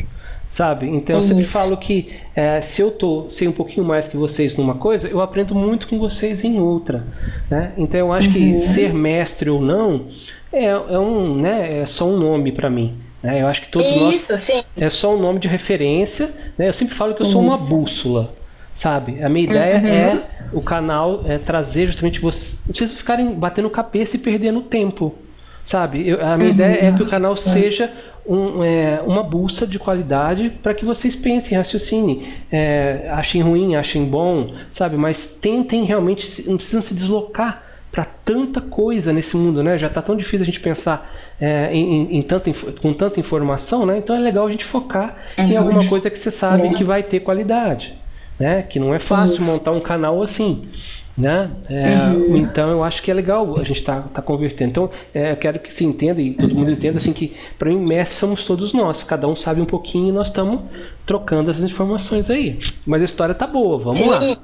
[0.51, 0.87] Sabe?
[0.87, 4.55] Então eu sempre falo que é, se eu tô sei um pouquinho mais que vocês
[4.55, 7.05] numa coisa, eu aprendo muito com vocês em outra.
[7.51, 7.73] Né?
[7.77, 8.35] Então eu acho uhum.
[8.35, 10.07] que ser mestre ou não
[10.53, 12.97] é, é, um, né, é só um nome para mim.
[13.21, 13.43] Né?
[13.43, 14.62] Eu acho que todos Isso, nós sim.
[14.77, 16.31] é só um nome de referência.
[16.57, 16.69] Né?
[16.69, 17.51] Eu sempre falo que eu sou Isso.
[17.51, 18.43] uma bússola
[18.75, 19.23] sabe?
[19.23, 19.87] A minha ideia uhum.
[19.87, 25.15] é o canal é trazer justamente vocês, vocês ficarem batendo cabeça e perdendo tempo,
[25.63, 26.07] sabe?
[26.07, 26.55] Eu, a minha uhum.
[26.55, 27.91] ideia é que o canal seja
[28.27, 34.05] um, é, uma bolsa de qualidade para que vocês pensem, raciocinem, é, achem ruim, achem
[34.05, 34.97] bom, sabe?
[34.97, 39.79] Mas tentem realmente, não precisam se deslocar para tanta coisa nesse mundo, né?
[39.79, 41.09] Já está tão difícil a gente pensar
[41.41, 43.99] é, em, em, tanta, com tanta informação, né?
[43.99, 45.45] Então é legal a gente focar uhum.
[45.45, 48.04] em alguma coisa que você sabe que vai ter qualidade
[48.38, 48.62] né?
[48.62, 49.53] Que não é fácil Isso.
[49.53, 50.68] montar um canal assim,
[51.16, 51.51] né?
[51.68, 52.37] É, uhum.
[52.37, 54.70] Então eu acho que é legal a gente estar tá, tá convertendo.
[54.70, 57.79] Então é, eu quero que se entenda e todo mundo entenda assim que para mim
[57.79, 59.03] mestre somos todos nós.
[59.03, 60.61] Cada um sabe um pouquinho e nós estamos
[61.07, 62.59] trocando essas informações aí.
[62.87, 63.79] Mas a história tá boa.
[63.79, 64.09] Vamos Sim.
[64.09, 64.38] lá.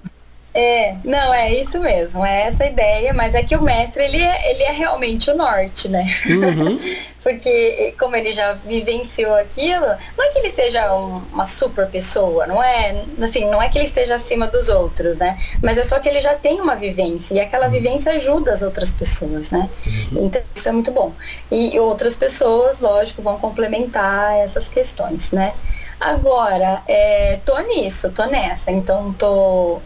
[0.53, 4.51] É, não, é isso mesmo, é essa ideia, mas é que o mestre, ele é,
[4.51, 6.05] ele é realmente o norte, né?
[6.27, 6.79] Uhum.
[7.23, 9.87] Porque, como ele já vivenciou aquilo,
[10.17, 13.79] não é que ele seja um, uma super pessoa, não é, assim, não é que
[13.79, 15.39] ele esteja acima dos outros, né?
[15.63, 18.91] Mas é só que ele já tem uma vivência, e aquela vivência ajuda as outras
[18.91, 19.71] pessoas, né?
[19.87, 20.27] Uhum.
[20.27, 21.15] Então, isso é muito bom.
[21.51, 25.55] E outras pessoas, lógico, vão complementar essas questões, né?
[26.01, 29.83] Agora, é, tô nisso, tô nessa, então tô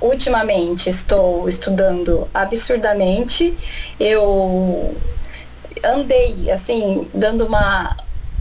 [0.00, 3.58] ultimamente estou estudando absurdamente.
[3.98, 4.96] Eu
[5.84, 7.96] andei assim, dando uma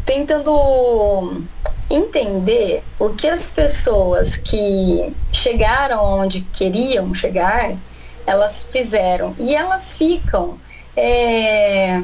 [0.05, 1.43] tentando
[1.89, 7.77] entender o que as pessoas que chegaram onde queriam chegar,
[8.25, 9.35] elas fizeram.
[9.37, 10.59] E elas ficam
[10.95, 12.01] é,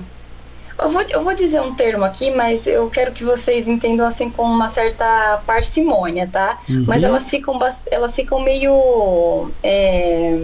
[0.79, 4.29] eu vou, eu vou dizer um termo aqui, mas eu quero que vocês entendam assim
[4.29, 6.59] com uma certa parcimônia, tá?
[6.67, 6.85] Uhum.
[6.87, 7.59] Mas elas ficam,
[7.91, 9.51] elas ficam meio.
[9.61, 10.37] É,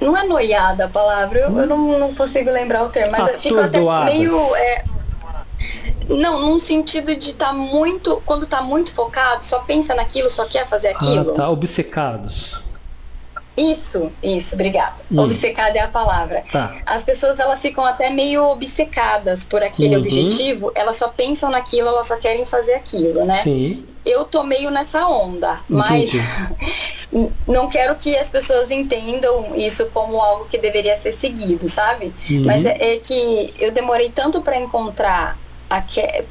[0.00, 3.62] não é noiada a palavra, eu, eu não, não, consigo lembrar o termo, mas ficam
[3.62, 4.56] até meio.
[4.56, 4.84] É,
[6.08, 8.22] não, num sentido de estar tá muito.
[8.24, 11.32] Quando tá muito focado, só pensa naquilo, só quer fazer aquilo.
[11.32, 12.69] Ah, tá, obcecados.
[13.56, 14.96] Isso, isso, obrigada.
[15.10, 15.20] Hum.
[15.20, 16.44] Obcecada é a palavra.
[16.50, 16.76] Tá.
[16.86, 20.02] As pessoas elas ficam até meio obcecadas por aquele uhum.
[20.02, 23.42] objetivo, elas só pensam naquilo, elas só querem fazer aquilo, né?
[23.42, 23.84] Sim.
[24.04, 26.10] Eu tô meio nessa onda, mas
[27.46, 32.14] não quero que as pessoas entendam isso como algo que deveria ser seguido, sabe?
[32.30, 32.44] Uhum.
[32.46, 35.38] Mas é, é, que eu demorei tanto para encontrar,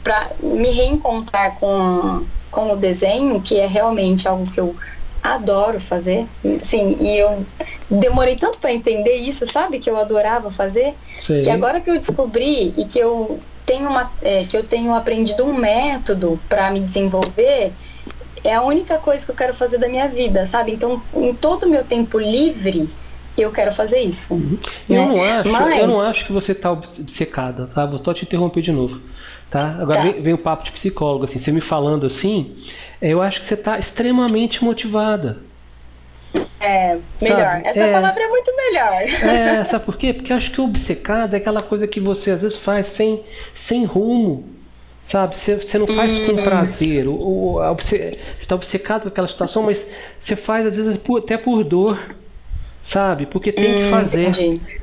[0.04, 4.76] para me reencontrar com, com o desenho, que é realmente algo que eu
[5.22, 6.26] adoro fazer.
[6.62, 7.46] Sim, e eu
[7.90, 9.80] demorei tanto para entender isso, sabe?
[9.80, 10.96] Que eu adorava fazer.
[11.20, 11.42] Sim.
[11.42, 15.46] Que agora que eu descobri e que eu tenho uma é, que eu tenho aprendido
[15.46, 17.72] um método para me desenvolver,
[18.44, 20.72] é a única coisa que eu quero fazer da minha vida, sabe?
[20.72, 22.90] Então, em todo o meu tempo livre,
[23.38, 24.34] eu quero fazer isso.
[24.34, 24.58] Uhum.
[24.88, 24.98] Né?
[24.98, 25.80] Eu, não acho, Mas...
[25.80, 27.86] eu não acho que você está obcecada, tá?
[27.86, 29.02] Vou só te interromper de novo.
[29.50, 29.78] Tá?
[29.80, 30.02] Agora tá.
[30.02, 32.56] Vem, vem, o papo de psicólogo, assim, você me falando assim,
[33.02, 35.38] eu acho que você está extremamente motivada.
[36.60, 37.40] É, melhor.
[37.40, 37.68] Sabe?
[37.68, 39.02] Essa é, palavra é muito melhor.
[39.34, 40.14] É, sabe por quê?
[40.14, 43.24] Porque eu acho que obcecado é aquela coisa que você às vezes faz sem,
[43.56, 44.46] sem rumo.
[45.04, 45.40] Sabe?
[45.40, 46.44] Você, você não faz com uhum.
[46.44, 47.06] prazer.
[47.80, 49.88] Você está obcecado com aquela situação, mas
[50.20, 51.98] você faz às vezes por, até por dor
[52.90, 53.28] sabe?
[53.28, 54.32] Porque tem que hum, fazer,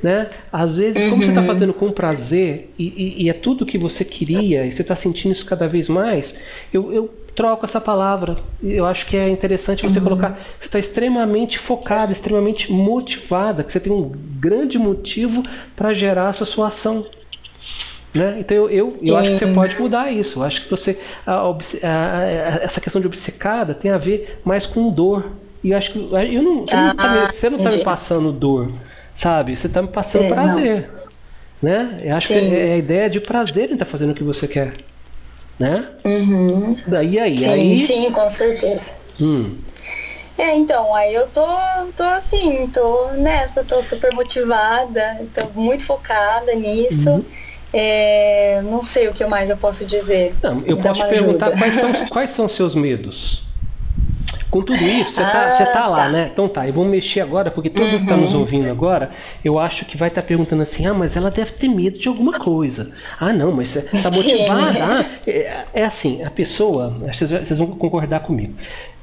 [0.01, 0.29] né?
[0.53, 1.47] Às vezes, como você está uhum.
[1.47, 5.33] fazendo com prazer e, e, e, é tudo que você queria e você está sentindo
[5.33, 6.39] isso cada vez mais,
[6.73, 8.39] eu, eu, troco essa palavra.
[8.63, 10.05] Eu acho que é interessante você uhum.
[10.05, 10.39] colocar.
[10.59, 15.43] Você está extremamente focada, extremamente motivada, que você tem um grande motivo
[15.75, 17.05] para gerar essa sua ação.
[18.15, 18.37] Né?
[18.39, 20.39] Então eu, eu, eu acho que você pode mudar isso.
[20.39, 21.51] Eu acho que você a, a,
[21.83, 22.25] a,
[22.63, 25.25] essa questão de obcecada tem a ver mais com dor
[25.67, 25.99] e eu acho que.
[25.99, 28.73] Eu não, você, não tá me, ah, você não tá me passando dor,
[29.13, 29.57] sabe?
[29.57, 30.89] Você tá me passando é, prazer.
[31.61, 31.69] Não.
[31.69, 32.01] Né?
[32.05, 32.35] Eu acho Sim.
[32.35, 34.75] que é a ideia de prazer em estar tá fazendo o que você quer.
[35.59, 35.89] Né?
[36.05, 36.77] Uhum.
[36.87, 37.37] Daí aí.
[37.37, 37.79] Sim, aí...
[37.81, 38.93] sim, com certeza.
[39.21, 39.57] Hum.
[40.39, 41.45] É, então, aí eu tô,
[41.97, 47.11] tô assim, tô nessa, tô super motivada, tô muito focada nisso.
[47.11, 47.25] Uhum.
[47.73, 50.33] É, não sei o que mais eu posso dizer.
[50.41, 53.46] Não, eu posso te perguntar quais são, quais são seus medos?
[54.57, 56.09] Com tudo isso, você tá, ah, tá lá, tá.
[56.09, 56.31] né?
[56.33, 57.93] Então tá, e vamos mexer agora, porque todo uhum.
[57.93, 58.41] mundo que tá nos uhum.
[58.41, 59.11] ouvindo agora,
[59.45, 62.09] eu acho que vai estar tá perguntando assim: ah, mas ela deve ter medo de
[62.09, 62.93] alguma coisa.
[63.21, 64.85] Ah, não, mas você tá motivada.
[64.85, 68.55] Ah, é, é, assim, a pessoa, vocês, vocês vão concordar comigo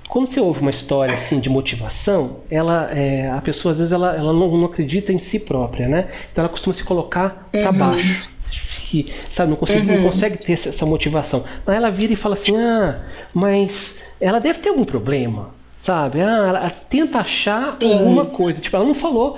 [0.09, 4.15] quando você ouve uma história assim de motivação, ela, é, a pessoa às vezes ela,
[4.15, 6.09] ela não, não, acredita em si própria, né?
[6.31, 7.77] Então ela costuma se colocar para uhum.
[7.77, 9.49] baixo, se, sabe?
[9.49, 9.97] Não consegue, uhum.
[9.97, 11.43] não consegue ter essa motivação.
[11.65, 13.01] Mas ela vira e fala assim: ah,
[13.33, 16.21] mas ela deve ter algum problema sabe?
[16.21, 17.91] Ah, ela tenta achar Sim.
[17.91, 18.61] alguma coisa.
[18.61, 19.37] Tipo, ela não falou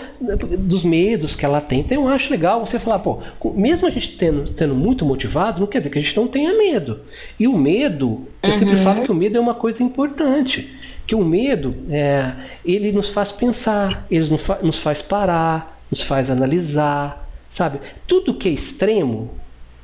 [0.60, 1.80] dos medos que ela tem.
[1.80, 3.20] Então eu acho legal você falar, pô,
[3.56, 6.56] mesmo a gente tendo, tendo muito motivado, não quer dizer que a gente não tenha
[6.56, 7.00] medo.
[7.40, 8.60] E o medo, eu uhum.
[8.60, 10.72] sempre falo que o medo é uma coisa importante.
[11.08, 16.04] Que o medo, é, ele nos faz pensar, ele nos, fa nos faz parar, nos
[16.04, 17.80] faz analisar, sabe?
[18.06, 19.32] Tudo que é extremo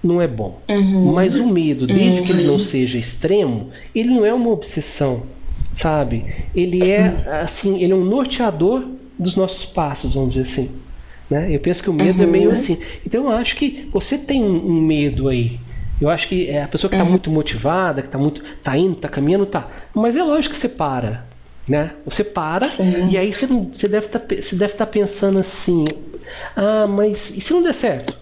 [0.04, 0.60] não é bom.
[0.70, 1.12] Uhum.
[1.12, 2.26] Mas o medo, desde uhum.
[2.28, 2.60] que ele não uhum.
[2.60, 5.24] seja extremo, ele não é uma obsessão
[5.82, 6.26] sabe?
[6.54, 8.86] Ele é assim, ele é um norteador
[9.18, 10.72] dos nossos passos, vamos dizer assim.
[11.30, 11.48] Né?
[11.50, 12.24] Eu penso que o medo uhum.
[12.24, 12.54] é meio uhum.
[12.54, 12.78] assim.
[13.06, 15.60] Então eu acho que você tem um, medo aí.
[16.00, 17.12] Eu acho que é a pessoa que está uhum.
[17.12, 19.68] muito motivada, que está muito, tá indo, está caminhando, tá.
[19.94, 21.26] Mas é lógico que você para,
[21.68, 21.92] né?
[22.06, 23.10] Você para Sim.
[23.10, 25.86] e aí você, você deve tá, estar tá pensando assim,
[26.56, 28.21] ah, mas e se não der certo?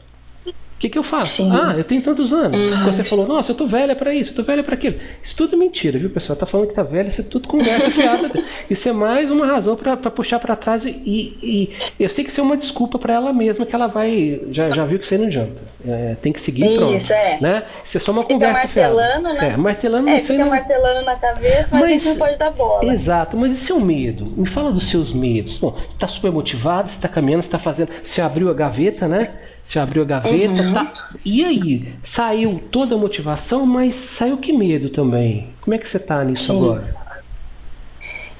[0.79, 1.43] O que, que eu faço?
[1.43, 1.51] Sim.
[1.51, 2.57] Ah, eu tenho tantos anos.
[2.57, 2.85] Uhum.
[2.85, 4.95] Você falou, nossa, eu tô velha para isso, eu tô velha para aquilo.
[5.21, 6.37] Isso tudo é mentira, viu, pessoal?
[6.37, 8.31] Tá falando que tá velha, isso é tudo conversa fiada.
[8.69, 12.39] Isso é mais uma razão para puxar para trás e, e, eu sei que isso
[12.39, 14.41] é uma desculpa para ela mesma que ela vai.
[14.51, 15.61] Já, já viu que você não adianta.
[15.85, 16.95] É, tem que seguir pronto.
[16.95, 17.37] Isso, é.
[17.41, 17.63] Né?
[17.83, 19.47] Isso é só uma conversa fica martelando, fiada.
[19.47, 19.53] né?
[19.53, 20.49] É, martelando é, fica não...
[20.49, 22.93] martelando na cabeça, mas, mas, a gente não pode dar bola.
[22.93, 24.31] Exato, mas e seu medo?
[24.37, 25.57] Me fala dos seus medos.
[25.57, 27.89] Bom, você tá super motivado, você tá caminhando, você tá fazendo.
[28.01, 29.31] Você abriu a gaveta, né?
[29.63, 30.73] Você abriu a gaveta, uhum.
[30.73, 30.93] tá.
[31.23, 31.93] E aí?
[32.03, 35.55] Saiu toda a motivação, mas saiu que medo também.
[35.61, 36.57] Como é que você tá nisso Sim.
[36.57, 36.93] agora?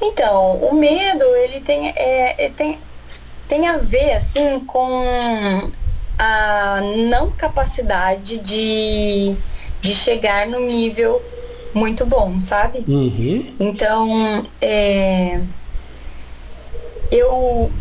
[0.01, 2.79] Então, o medo, ele tem, é, é, tem,
[3.47, 5.71] tem a ver, assim, com
[6.17, 9.35] a não capacidade de,
[9.81, 11.21] de chegar no nível
[11.73, 12.79] muito bom, sabe?
[12.87, 13.55] Uhum.
[13.59, 15.41] Então, é,
[17.11, 17.71] eu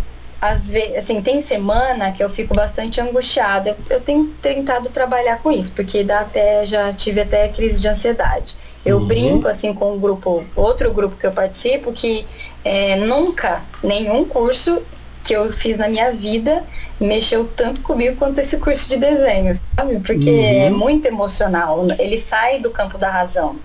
[0.41, 3.77] às vezes, assim, tem semana que eu fico bastante angustiada.
[3.91, 8.57] Eu tenho tentado trabalhar com isso, porque dá até, já tive até crise de ansiedade.
[8.85, 9.07] Eu uhum.
[9.07, 12.25] brinco, assim, com um grupo, outro grupo que eu participo, que
[12.65, 14.83] é, nunca nenhum curso
[15.25, 16.65] que eu fiz na minha vida
[16.99, 20.01] mexeu tanto comigo quanto esse curso de desenho, sabe?
[20.01, 20.67] Porque uhum.
[20.67, 21.87] é muito emocional.
[21.99, 23.57] Ele sai do campo da razão.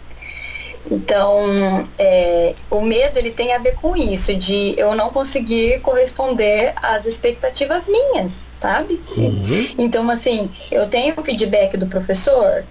[0.91, 6.73] Então, é, o medo ele tem a ver com isso, de eu não conseguir corresponder
[6.75, 9.01] às expectativas minhas, sabe?
[9.15, 9.67] Uhum.
[9.77, 12.65] Então, assim, eu tenho o feedback do professor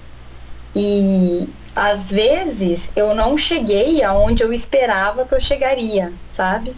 [0.77, 6.77] e às vezes eu não cheguei aonde eu esperava que eu chegaria, sabe?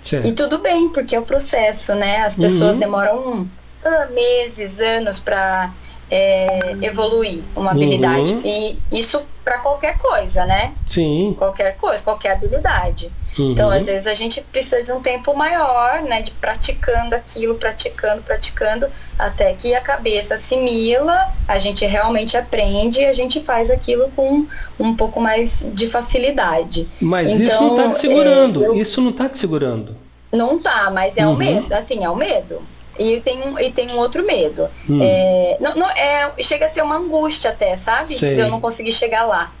[0.00, 0.20] Sim.
[0.24, 2.18] E tudo bem, porque é o processo, né?
[2.18, 2.80] As pessoas uhum.
[2.80, 3.48] demoram
[3.84, 5.72] ah, meses, anos para
[6.10, 8.34] é, evoluir uma habilidade.
[8.34, 8.42] Uhum.
[8.44, 10.72] E isso para qualquer coisa, né?
[10.86, 11.34] Sim.
[11.36, 13.12] Qualquer coisa, qualquer habilidade.
[13.38, 13.52] Uhum.
[13.52, 16.22] Então, às vezes, a gente precisa de um tempo maior, né?
[16.22, 23.06] De praticando aquilo, praticando, praticando, até que a cabeça assimila, a gente realmente aprende e
[23.06, 24.46] a gente faz aquilo com
[24.78, 26.88] um pouco mais de facilidade.
[27.00, 28.64] Mas então, isso não está te segurando.
[28.64, 28.76] É, eu...
[28.76, 29.96] Isso não está te segurando.
[30.32, 31.34] Não tá, mas é uhum.
[31.34, 32.62] o medo, assim, é o medo.
[32.98, 34.68] E tem um, e tem um outro medo.
[34.88, 35.00] Hum.
[35.02, 38.14] É, não, não, é, chega a ser uma angústia até, sabe?
[38.14, 38.34] Sei.
[38.34, 39.52] De eu não conseguir chegar lá.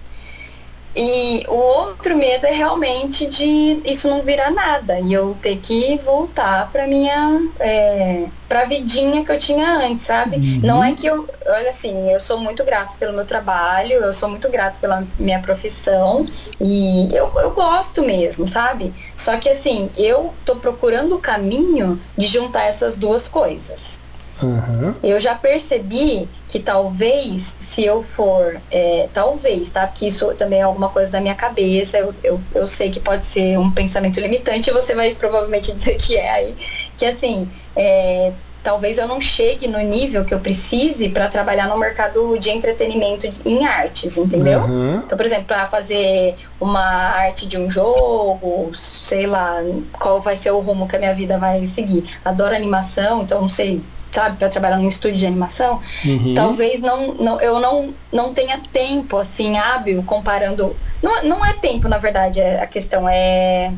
[0.96, 5.98] E o outro medo é realmente de isso não virar nada e eu ter que
[5.98, 10.36] voltar para minha é, para vidinha que eu tinha antes, sabe?
[10.36, 10.60] Uhum.
[10.62, 14.28] Não é que eu, olha assim, eu sou muito grata pelo meu trabalho, eu sou
[14.28, 16.24] muito grata pela minha profissão
[16.60, 18.94] e eu, eu gosto mesmo, sabe?
[19.16, 24.03] Só que assim, eu tô procurando o caminho de juntar essas duas coisas.
[24.42, 24.94] Uhum.
[25.02, 29.86] Eu já percebi que talvez, se eu for, é, talvez, tá?
[29.86, 33.26] Porque isso também é alguma coisa da minha cabeça, eu, eu, eu sei que pode
[33.26, 36.56] ser um pensamento limitante, você vai provavelmente dizer que é aí,
[36.96, 38.32] que assim, é,
[38.64, 43.30] talvez eu não chegue no nível que eu precise para trabalhar no mercado de entretenimento
[43.44, 44.62] em artes, entendeu?
[44.62, 45.02] Uhum.
[45.04, 49.58] Então, por exemplo, para fazer uma arte de um jogo, sei lá,
[49.92, 52.18] qual vai ser o rumo que a minha vida vai seguir.
[52.24, 56.34] Adoro animação, então não sei sabe, para trabalhar num estúdio de animação, uhum.
[56.34, 60.76] talvez não, não, eu não, não tenha tempo, assim, hábil, comparando.
[61.02, 63.72] Não, não é tempo, na verdade, é, a questão é.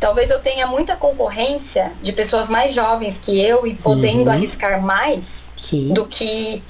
[0.00, 4.32] Talvez eu tenha muita concorrência de pessoas mais jovens que eu e podendo uhum.
[4.32, 5.52] arriscar mais
[5.94, 6.60] do que,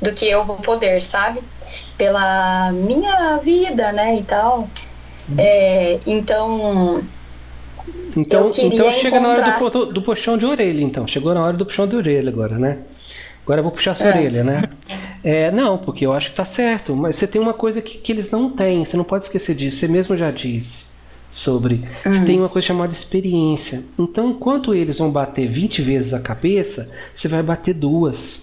[0.00, 1.40] do que eu vou poder, sabe?
[1.96, 4.68] Pela minha vida, né, e tal.
[5.28, 5.36] Uhum.
[5.38, 7.02] É, então
[8.16, 9.20] então, então chega encontrar...
[9.20, 11.06] na hora do, do, puxão de orelha, então.
[11.06, 12.78] Chegou na hora do puxão de orelha agora, né?
[13.44, 14.10] Agora eu vou puxar sua é.
[14.10, 14.62] orelha, né?
[15.24, 18.10] É, não, porque eu acho que tá certo, mas você tem uma coisa que, que
[18.10, 20.84] eles não têm, você não pode esquecer disso, você mesmo já disse
[21.30, 21.82] sobre.
[22.04, 23.82] Você tem uma coisa chamada experiência.
[23.98, 28.40] Então, enquanto eles vão bater 20 vezes a cabeça, você vai bater duas.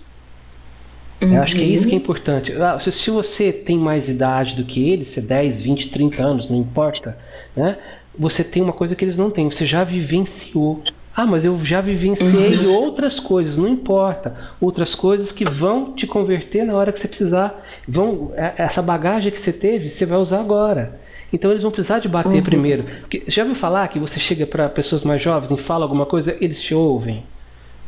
[1.22, 1.36] Uhum.
[1.36, 2.02] Eu acho que é isso que é uhum.
[2.02, 2.54] importante.
[2.54, 6.28] Ah, se, se você tem mais idade do que eles, se é 10, 20, 30
[6.28, 7.18] anos, não importa,
[7.56, 7.78] né?
[8.20, 10.84] Você tem uma coisa que eles não têm, você já vivenciou.
[11.16, 12.74] Ah, mas eu já vivenciei uhum.
[12.74, 14.36] outras coisas, não importa.
[14.60, 17.66] Outras coisas que vão te converter na hora que você precisar.
[17.88, 21.00] Vão, é, essa bagagem que você teve, você vai usar agora.
[21.32, 22.44] Então eles vão precisar de bater uhum.
[22.44, 22.84] primeiro.
[23.02, 26.36] Porque, já ouviu falar que você chega para pessoas mais jovens e fala alguma coisa,
[26.42, 27.24] eles te ouvem?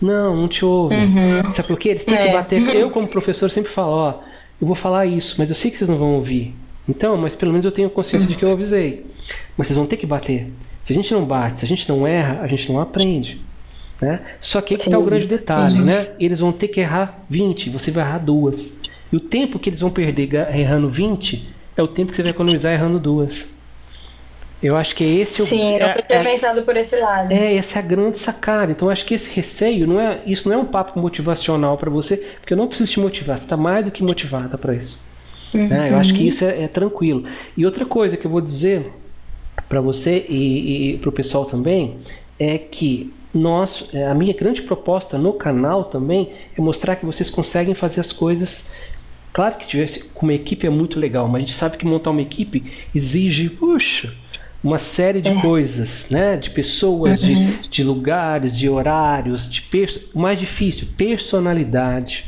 [0.02, 1.00] Não, não te ouvem.
[1.00, 1.54] Uhum.
[1.54, 1.89] Sabe por quê?
[1.89, 2.28] Eles têm é.
[2.28, 2.76] que bater.
[2.76, 4.13] Eu, como professor, sempre falo: ó,
[4.60, 6.56] eu vou falar isso, mas eu sei que vocês não vão ouvir.
[6.91, 9.06] Então, mas pelo menos eu tenho consciência de que eu avisei.
[9.58, 10.52] Mas vocês vão ter que bater.
[10.81, 13.42] Se a gente não bate, se a gente não erra, a gente não aprende.
[14.02, 14.19] Né?
[14.39, 15.85] Só que aí está o grande detalhe, uhum.
[15.85, 16.10] né?
[16.19, 18.73] Eles vão ter que errar 20, você vai errar duas.
[19.12, 22.31] E o tempo que eles vão perder errando 20 é o tempo que você vai
[22.31, 23.48] economizar errando duas.
[24.62, 27.31] Eu acho que esse Sim, é, eu nunca tinha é, pensado por esse lado.
[27.31, 28.71] É, essa é a grande sacada.
[28.71, 32.17] Então, acho que esse receio, não é, isso não é um papo motivacional para você,
[32.39, 35.00] porque eu não preciso te motivar, você está mais do que motivada para isso.
[35.54, 35.67] Uhum.
[35.67, 35.89] Né?
[35.91, 37.25] Eu acho que isso é, é, tranquilo.
[37.56, 38.91] E outra coisa que eu vou dizer
[39.67, 41.97] para você e, e para o pessoal também
[42.39, 47.29] é que nós, é, a minha grande proposta no canal também é mostrar que vocês
[47.29, 48.67] conseguem fazer as coisas
[49.33, 52.10] Claro que tivesse com uma equipe é muito legal, mas a gente sabe que montar
[52.10, 54.13] uma equipe exige, puxa,
[54.62, 55.41] uma série de é.
[55.41, 56.35] coisas, né?
[56.35, 57.45] De pessoas, uhum.
[57.45, 59.63] de, de lugares, de horários, de
[60.13, 62.25] o mais difícil, personalidade.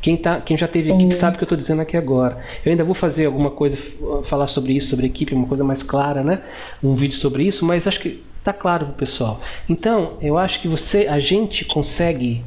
[0.00, 2.38] Quem, tá, quem já teve equipe sabe o que eu estou dizendo aqui agora.
[2.64, 3.76] Eu ainda vou fazer alguma coisa,
[4.24, 6.40] falar sobre isso, sobre equipe, uma coisa mais clara, né?
[6.82, 9.40] Um vídeo sobre isso, mas acho que tá claro pro pessoal.
[9.68, 12.42] Então, eu acho que você, a gente consegue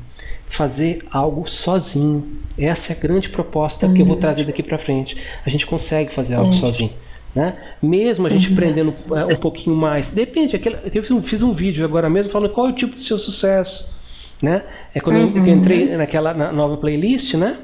[0.47, 2.39] fazer algo sozinho.
[2.58, 3.93] Essa é a grande proposta uhum.
[3.93, 4.22] que eu vou uhum.
[4.22, 5.18] trazer daqui para frente.
[5.45, 6.54] A gente consegue fazer algo uhum.
[6.54, 6.91] sozinho.
[7.36, 7.56] Né?
[7.82, 8.54] Mesmo a gente uhum.
[8.54, 10.10] aprendendo é, um pouquinho mais.
[10.10, 10.56] Depende.
[10.56, 13.01] Aquele, eu fiz um, fiz um vídeo agora mesmo falando qual é o tipo de
[13.01, 13.91] seu sucesso.
[14.44, 14.62] Né?
[14.94, 15.48] É quando uhum.
[15.48, 17.56] eu entrei naquela na nova playlist, né?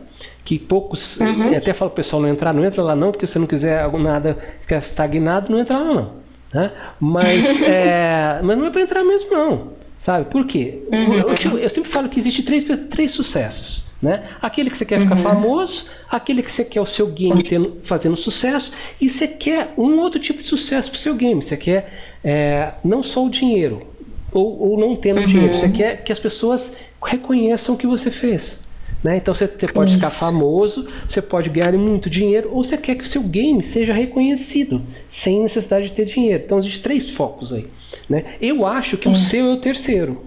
[0.45, 1.17] Que poucos.
[1.17, 1.53] Uhum.
[1.53, 3.91] Até falo pro pessoal não entrar, não entra lá não, porque se você não quiser
[3.99, 6.11] nada ficar estagnado, não entra lá não.
[6.53, 6.71] Né?
[6.97, 9.67] Mas, é, mas não é para entrar mesmo, não.
[9.99, 10.29] Sabe?
[10.29, 10.81] Por quê?
[10.89, 11.13] Uhum.
[11.15, 13.83] Eu, eu, eu, sempre falo que existe três, três sucessos.
[14.01, 14.29] Né?
[14.41, 15.21] Aquele que você quer ficar uhum.
[15.21, 18.71] famoso, aquele que você quer o seu game tendo, fazendo sucesso,
[19.01, 21.43] e você quer um outro tipo de sucesso para o seu game.
[21.43, 23.85] Você quer é, não só o dinheiro,
[24.31, 25.27] ou, ou não tendo uhum.
[25.27, 26.73] dinheiro, você quer que as pessoas
[27.03, 28.59] reconheçam o que você fez.
[29.03, 29.17] Né?
[29.17, 29.99] Então você, você pode Isso.
[29.99, 33.93] ficar famoso, você pode ganhar muito dinheiro, ou você quer que o seu game seja
[33.93, 36.43] reconhecido, sem necessidade de ter dinheiro.
[36.45, 37.67] Então existem três focos aí.
[38.09, 38.25] Né?
[38.41, 39.11] Eu acho que é.
[39.11, 40.21] o seu é o terceiro,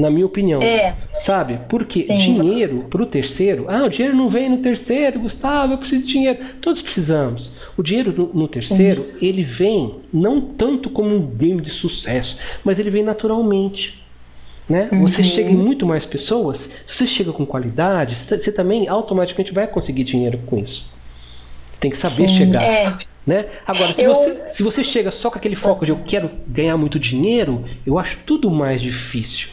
[0.00, 0.60] na minha opinião.
[0.60, 0.94] É.
[1.18, 1.60] Sabe?
[1.68, 2.18] Porque Sim.
[2.18, 6.08] dinheiro para o terceiro, ah, o dinheiro não vem no terceiro, Gustavo, eu preciso de
[6.08, 6.38] dinheiro.
[6.60, 7.52] Todos precisamos.
[7.76, 12.78] O dinheiro no, no terceiro, ele vem não tanto como um game de sucesso, mas
[12.78, 14.00] ele vem naturalmente.
[14.68, 14.88] Né?
[14.92, 15.02] Uhum.
[15.02, 19.66] Você chega em muito mais pessoas, se você chega com qualidade, você também automaticamente vai
[19.66, 20.92] conseguir dinheiro com isso.
[21.72, 22.62] Você tem que saber Sim, chegar.
[22.62, 22.96] É.
[23.26, 23.46] Né?
[23.66, 24.14] Agora, se, eu...
[24.14, 27.98] você, se você chega só com aquele foco de eu quero ganhar muito dinheiro, eu
[27.98, 29.48] acho tudo mais difícil.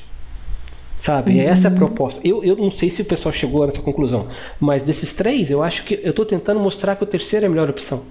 [0.97, 1.39] Sabe?
[1.39, 1.47] Uhum.
[1.47, 2.27] Essa é a proposta.
[2.27, 4.27] Eu, eu não sei se o pessoal chegou nessa conclusão,
[4.59, 7.49] mas desses três, eu acho que eu estou tentando mostrar que o terceiro é a
[7.49, 8.03] melhor opção.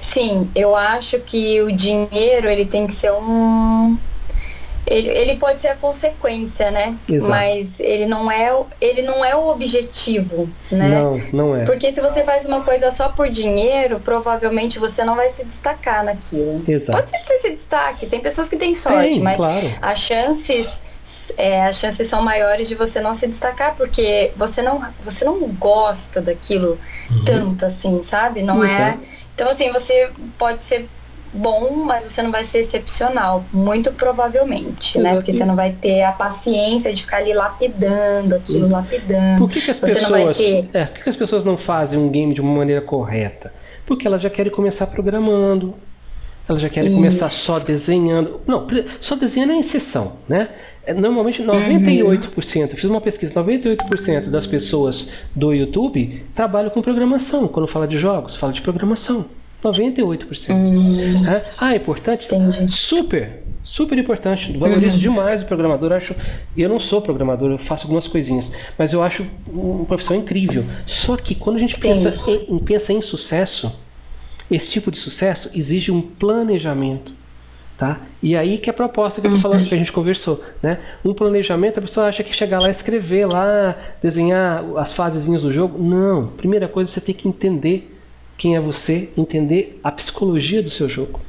[0.00, 3.96] Sim, eu acho que o dinheiro ele tem que ser um
[4.86, 6.96] ele, ele pode ser a consequência, né?
[7.08, 7.30] Exato.
[7.30, 10.88] Mas ele não é ele não é o objetivo, né?
[10.88, 11.64] Não, não é.
[11.64, 16.04] Porque se você faz uma coisa só por dinheiro, provavelmente você não vai se destacar
[16.04, 16.64] naquilo.
[16.66, 16.98] Exato.
[16.98, 19.72] Pode ser que você se destaque, tem pessoas que têm sorte, tem, mas claro.
[19.80, 20.82] as chances
[21.36, 25.38] é, as chances são maiores de você não se destacar porque você não você não
[25.48, 26.78] gosta daquilo
[27.10, 27.24] uhum.
[27.24, 28.42] tanto assim, sabe?
[28.42, 28.98] Não é.
[29.34, 30.88] Então assim, você pode ser
[31.32, 35.14] bom, mas você não vai ser excepcional, muito provavelmente, né?
[35.14, 38.70] Porque você não vai ter a paciência de ficar ali lapidando aquilo, hum.
[38.70, 39.38] lapidando.
[39.38, 40.70] Por que, que as você pessoas, ter...
[40.72, 43.52] é, por que, que as pessoas não fazem um game de uma maneira correta?
[43.86, 45.74] Porque elas já querem começar programando,
[46.48, 46.96] elas já querem Isso.
[46.96, 48.40] começar só desenhando.
[48.46, 48.66] Não,
[49.00, 50.48] só desenhando é exceção, né?
[50.84, 57.46] É, normalmente 98%, eu fiz uma pesquisa, 98% das pessoas do YouTube trabalham com programação.
[57.48, 59.26] Quando fala de jogos, fala de programação.
[59.62, 60.50] 98%.
[60.50, 61.26] Hum.
[61.26, 61.44] É?
[61.58, 62.26] Ah, é importante?
[62.26, 62.72] Entendi.
[62.72, 64.56] Super, super importante.
[64.56, 65.00] Valorizo uhum.
[65.00, 65.92] demais o programador.
[65.92, 66.14] Acho,
[66.56, 70.64] eu não sou programador, eu faço algumas coisinhas, mas eu acho uma profissão incrível.
[70.86, 73.70] Só que quando a gente pensa em, pensa em sucesso,
[74.50, 77.19] esse tipo de sucesso exige um planejamento.
[77.80, 77.98] Tá?
[78.22, 80.78] E aí que é a proposta que eu tô falando, que a gente conversou, né?
[81.02, 85.82] Um planejamento, a pessoa acha que chegar lá, escrever lá, desenhar as fasezinhas do jogo.
[85.82, 86.26] Não.
[86.26, 87.90] Primeira coisa, você tem que entender
[88.36, 91.22] quem é você, entender a psicologia do seu jogo.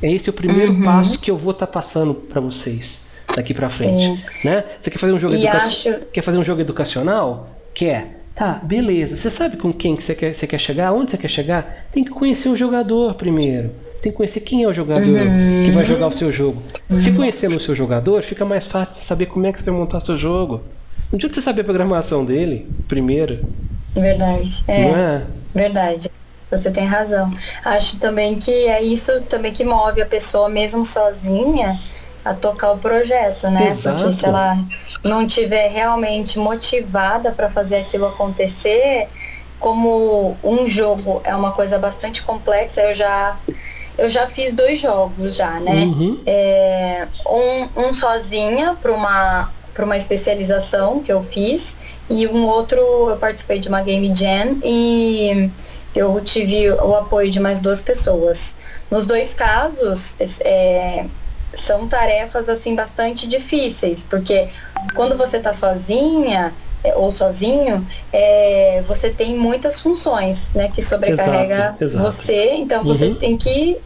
[0.00, 0.84] É esse o primeiro uhum.
[0.84, 3.04] passo que eu vou estar tá passando para vocês
[3.36, 4.64] daqui para frente, né?
[4.80, 5.58] Você quer fazer um jogo educa...
[5.58, 6.06] acho...
[6.10, 7.50] quer fazer um jogo educacional?
[7.74, 8.22] Quer?
[8.34, 9.18] Tá, beleza.
[9.18, 10.94] Você sabe com quem que você quer, você quer chegar?
[10.94, 11.88] Onde você quer chegar?
[11.92, 13.83] Tem que conhecer o jogador primeiro.
[13.94, 15.64] Você tem que conhecer quem é o jogador uhum.
[15.64, 16.62] que vai jogar o seu jogo.
[16.90, 17.00] Uhum.
[17.00, 19.78] Se conhecendo o seu jogador, fica mais fácil de saber como é que você vai
[19.78, 20.62] montar seu jogo.
[21.10, 23.46] Não adianta você saber a programação dele primeiro.
[23.94, 24.64] Verdade.
[24.66, 24.82] É.
[24.82, 25.22] É?
[25.54, 26.10] Verdade.
[26.50, 27.32] Você tem razão.
[27.64, 31.78] Acho também que é isso também que move a pessoa, mesmo sozinha,
[32.24, 33.68] a tocar o projeto, né?
[33.68, 33.96] Exato.
[33.96, 34.58] Porque se ela
[35.02, 39.08] não tiver realmente motivada para fazer aquilo acontecer,
[39.58, 43.38] como um jogo é uma coisa bastante complexa, eu já
[43.96, 45.84] eu já fiz dois jogos já, né?
[45.84, 46.22] Uhum.
[46.26, 52.78] É, um, um sozinha para uma para uma especialização que eu fiz e um outro
[53.10, 55.50] eu participei de uma game jam e
[55.92, 58.56] eu tive o apoio de mais duas pessoas.
[58.88, 60.14] Nos dois casos,
[60.44, 61.06] é,
[61.52, 64.50] são tarefas assim bastante difíceis, porque
[64.94, 66.54] quando você está sozinha
[66.84, 72.04] é, ou sozinho, é, você tem muitas funções, né, que sobrecarrega exato, exato.
[72.04, 72.54] você.
[72.56, 72.86] Então uhum.
[72.86, 73.78] você tem que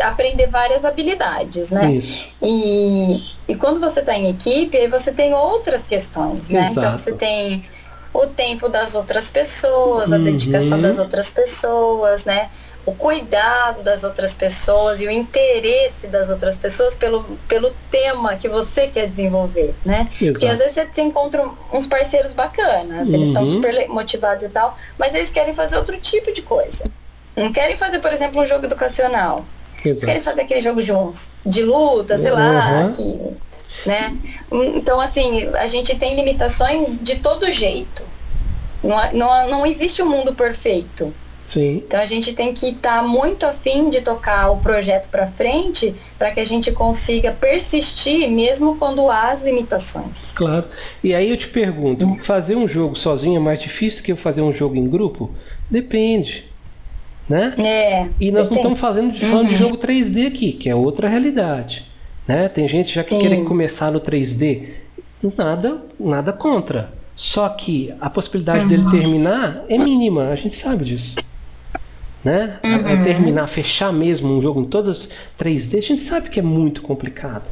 [0.00, 1.94] aprender várias habilidades, né?
[1.94, 2.24] Isso.
[2.40, 6.60] E, e quando você está em equipe, aí você tem outras questões, né?
[6.60, 6.78] Exato.
[6.78, 7.64] Então você tem
[8.12, 10.24] o tempo das outras pessoas, a uhum.
[10.24, 12.48] dedicação das outras pessoas, né?
[12.86, 18.48] O cuidado das outras pessoas e o interesse das outras pessoas pelo, pelo tema que
[18.48, 20.08] você quer desenvolver, né?
[20.20, 20.32] Exato.
[20.32, 23.50] Porque às vezes você encontra uns parceiros bacanas, eles estão uhum.
[23.50, 26.84] super motivados e tal, mas eles querem fazer outro tipo de coisa.
[27.36, 29.44] Não querem fazer, por exemplo, um jogo educacional.
[29.74, 29.88] Exato.
[29.88, 32.38] Eles querem fazer aquele jogo de, uns, de luta, sei uhum.
[32.38, 33.36] lá, que
[33.84, 34.16] né?
[34.50, 38.04] Então, assim, a gente tem limitações de todo jeito.
[38.82, 41.12] Não, não, não existe um mundo perfeito.
[41.46, 41.84] Sim.
[41.86, 45.94] Então a gente tem que estar tá muito afim de tocar o projeto para frente
[46.18, 50.32] para que a gente consiga persistir mesmo quando há as limitações.
[50.32, 50.64] Claro.
[51.02, 52.18] E aí eu te pergunto, hum.
[52.18, 55.30] fazer um jogo sozinho é mais difícil do que fazer um jogo em grupo?
[55.70, 56.44] Depende.
[57.28, 57.54] Né?
[57.58, 58.50] É, e nós depende.
[58.50, 59.52] não estamos falando de, falando uhum.
[59.52, 61.84] de jogo 3D aqui, que é outra realidade.
[62.26, 62.48] Né?
[62.48, 63.20] Tem gente já que Sim.
[63.20, 64.68] quer começar no 3D.
[65.36, 66.92] Nada, nada contra.
[67.16, 68.68] Só que a possibilidade uhum.
[68.68, 71.16] dele terminar é mínima, a gente sabe disso.
[72.26, 72.58] Né?
[72.60, 73.04] É uhum.
[73.04, 75.08] Terminar, fechar mesmo um jogo em todas
[75.38, 77.44] 3D, a gente sabe que é muito complicado.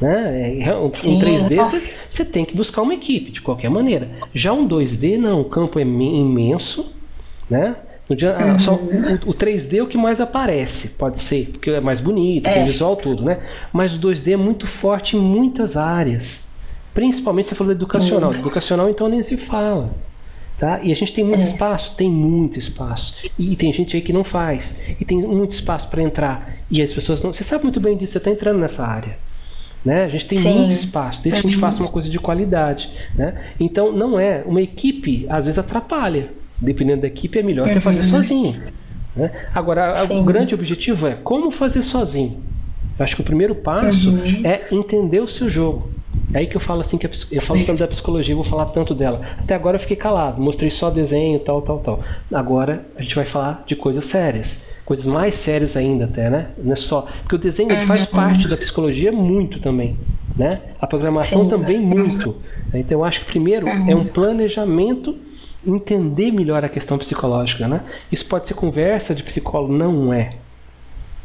[0.00, 0.60] Né?
[0.60, 4.08] É, um, Sim, 3D você, você tem que buscar uma equipe de qualquer maneira.
[4.32, 6.90] Já um 2D, não, o campo é imenso,
[7.50, 7.76] né?
[8.16, 8.58] Dia, uhum.
[8.58, 12.46] só, o, o, 3D é o que mais aparece, pode ser, porque é mais bonito,
[12.46, 12.54] é.
[12.54, 13.40] tem visual tudo, né?
[13.74, 16.42] Mas o 2D é muito forte em muitas áreas.
[16.94, 18.32] Principalmente você falou educacional.
[18.32, 18.38] Sim.
[18.38, 19.90] Educacional então nem se fala.
[20.58, 20.80] Tá?
[20.82, 21.44] E a gente tem muito é.
[21.44, 23.14] espaço, tem muito espaço.
[23.38, 24.76] E, e, tem gente aí que não faz.
[25.00, 26.56] E tem muito espaço para entrar.
[26.70, 27.32] E as pessoas não.
[27.32, 29.18] Você sabe muito bem disso, você está entrando nessa área.
[29.84, 30.04] Né?
[30.04, 30.58] A gente tem Sim.
[30.58, 32.88] muito espaço, desde que a gente faça uma coisa de qualidade.
[33.16, 33.34] Né?
[33.58, 34.44] Então, não é.
[34.46, 36.30] Uma equipe, às vezes, atrapalha
[36.62, 37.72] dependendo da equipe, é melhor uhum.
[37.72, 38.54] você fazer sozinho.
[39.16, 39.30] Né?
[39.52, 40.20] Agora, Sim.
[40.20, 42.40] o grande objetivo é como fazer sozinho.
[42.98, 44.40] Eu acho que o primeiro passo uhum.
[44.44, 45.90] é entender o seu jogo.
[46.34, 48.94] É aí que eu falo assim que eu falo tanto da psicologia, vou falar tanto
[48.94, 49.20] dela.
[49.38, 52.00] Até agora eu fiquei calado, mostrei só desenho, tal, tal, tal.
[52.32, 56.48] Agora a gente vai falar de coisas sérias, coisas mais sérias ainda até, né?
[56.56, 57.86] Não é só porque o desenho uhum.
[57.86, 59.96] faz parte da psicologia muito também,
[60.36, 60.60] né?
[60.80, 61.50] A programação Sim.
[61.50, 62.36] também muito.
[62.72, 63.90] Então eu acho que primeiro uhum.
[63.90, 65.14] é um planejamento
[65.66, 67.82] entender melhor a questão psicológica, né?
[68.10, 70.30] Isso pode ser conversa de psicólogo, não é.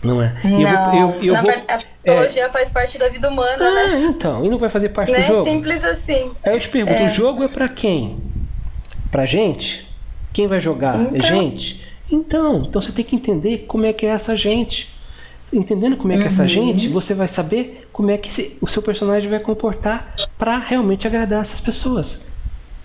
[0.03, 0.39] Não é.
[0.43, 2.49] Não, eu, eu, eu na vou, verdade, a psicologia é...
[2.49, 4.05] faz parte da vida humana, ah, né?
[4.09, 5.39] então, e não vai fazer parte não do é jogo?
[5.39, 6.31] É simples assim.
[6.43, 7.07] Aí eu te pergunto, é.
[7.07, 8.17] o jogo é para quem?
[9.11, 9.87] Pra gente?
[10.33, 10.95] Quem vai jogar?
[10.95, 11.17] É então...
[11.17, 11.87] É gente?
[12.11, 14.95] Então, então você tem que entender como é que é essa gente.
[15.51, 16.47] Entendendo como é que é essa uhum.
[16.47, 21.41] gente, você vai saber como é que o seu personagem vai comportar para realmente agradar
[21.41, 22.21] essas pessoas,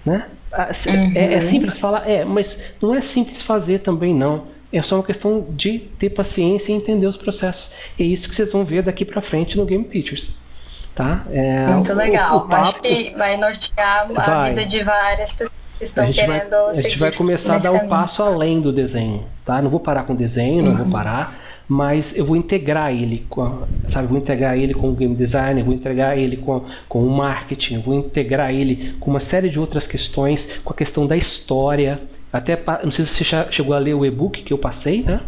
[0.05, 0.27] né?
[0.53, 1.13] Uhum.
[1.15, 2.09] É, é, simples falar?
[2.09, 4.45] É, mas não é simples fazer também, não.
[4.73, 7.71] É só uma questão de ter paciência e entender os processos.
[7.99, 10.33] É isso que vocês vão ver daqui para frente no Game Teachers.
[10.95, 11.25] Tá?
[11.31, 12.35] É, Muito legal.
[12.35, 14.51] O, o papo, Acho que vai nortear a vai.
[14.51, 17.73] vida de várias pessoas que estão a querendo vai, A gente vai começar a dar
[17.73, 19.25] um passo além do desenho.
[19.45, 19.61] Tá?
[19.61, 20.93] Não vou parar com o desenho, não vou uhum.
[20.93, 21.43] parar
[21.73, 25.73] mas eu vou integrar ele com, sabe, vou integrar ele com o game design, vou
[25.73, 30.49] integrar ele com, com o marketing, vou integrar ele com uma série de outras questões,
[30.63, 31.99] com a questão da história.
[32.33, 35.21] Até não sei se você chegou a ler o e-book que eu passei, né?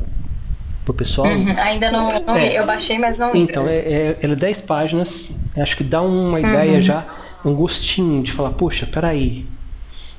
[0.84, 1.28] Pro pessoal.
[1.28, 3.34] Uhum, ainda não, não é, eu baixei, mas não.
[3.34, 6.82] Então, é, é, ele é 10 páginas, acho que dá uma ideia uhum.
[6.82, 7.04] já,
[7.44, 9.46] um gostinho de falar, poxa, peraí,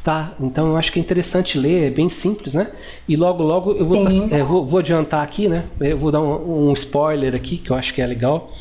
[0.06, 0.34] Tá?
[0.40, 2.70] Então eu acho que é interessante ler, é bem simples, né?
[3.08, 5.64] E logo, logo eu vou, é, vou, vou, adiantar aqui, né?
[5.80, 8.52] Eu vou dar um, um, spoiler aqui, que eu acho que é legal.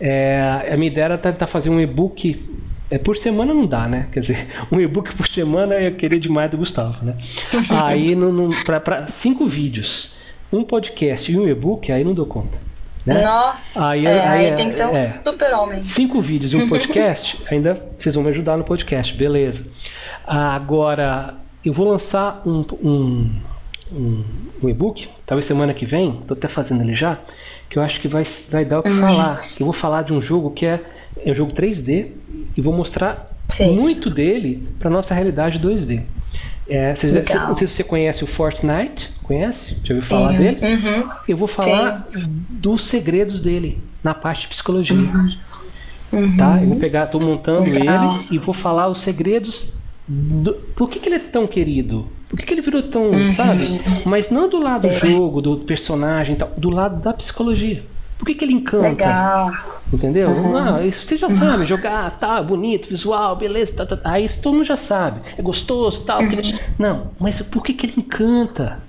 [0.00, 2.42] É, a minha ideia era tentar fazer um e-book.
[2.94, 4.06] É, por semana não dá, né?
[4.12, 7.16] Quer dizer, um e-book por semana eu queria demais do Gustavo, né?
[7.68, 8.16] aí,
[8.64, 10.12] para cinco vídeos,
[10.52, 12.56] um podcast e um e-book, aí não dou conta.
[13.04, 13.20] Né?
[13.20, 15.82] Nossa, aí, é, aí, aí tem que ser um é, super-homem.
[15.82, 19.66] Cinco vídeos e um podcast, ainda vocês vão me ajudar no podcast, beleza.
[20.24, 21.34] Agora,
[21.64, 23.30] eu vou lançar um, um,
[23.92, 24.24] um,
[24.62, 27.18] um e-book, talvez semana que vem, estou até fazendo ele já,
[27.68, 29.00] que eu acho que vai, vai dar o que uhum.
[29.00, 29.44] falar.
[29.58, 30.80] Eu vou falar de um jogo que é,
[31.24, 32.08] é um jogo 3D
[32.56, 33.76] e vou mostrar Sim.
[33.76, 36.02] muito dele para nossa realidade 2D.
[36.66, 37.08] É, você,
[37.46, 39.76] não sei se você conhece o Fortnite, conhece?
[39.84, 40.38] Já ouviu falar Sim.
[40.38, 40.58] dele?
[40.62, 41.10] Uhum.
[41.28, 42.24] Eu vou falar Sim.
[42.48, 44.96] dos segredos dele na parte de psicologia.
[44.96, 46.36] Uhum.
[46.36, 46.58] Tá?
[46.62, 48.16] Eu vou pegar, estou montando Legal.
[48.16, 49.74] ele e vou falar os segredos
[50.06, 52.06] do, por que, que, ele é tão querido?
[52.28, 53.34] Por que, que ele virou tão, uhum.
[53.34, 53.80] sabe?
[54.04, 57.82] Mas não do lado do jogo, do personagem, do lado da psicologia.
[58.18, 58.88] Por que, que ele encanta?
[58.88, 59.50] Legal.
[59.92, 60.28] Entendeu?
[60.30, 60.56] Uhum.
[60.56, 64.54] Ah, isso você já sabe, jogar, tá, bonito, visual, beleza, tá, tá, aí isso todo
[64.54, 65.20] mundo já sabe.
[65.36, 66.20] É gostoso, tal.
[66.20, 66.28] Uhum.
[66.78, 68.80] Não, mas por que, que ele encanta?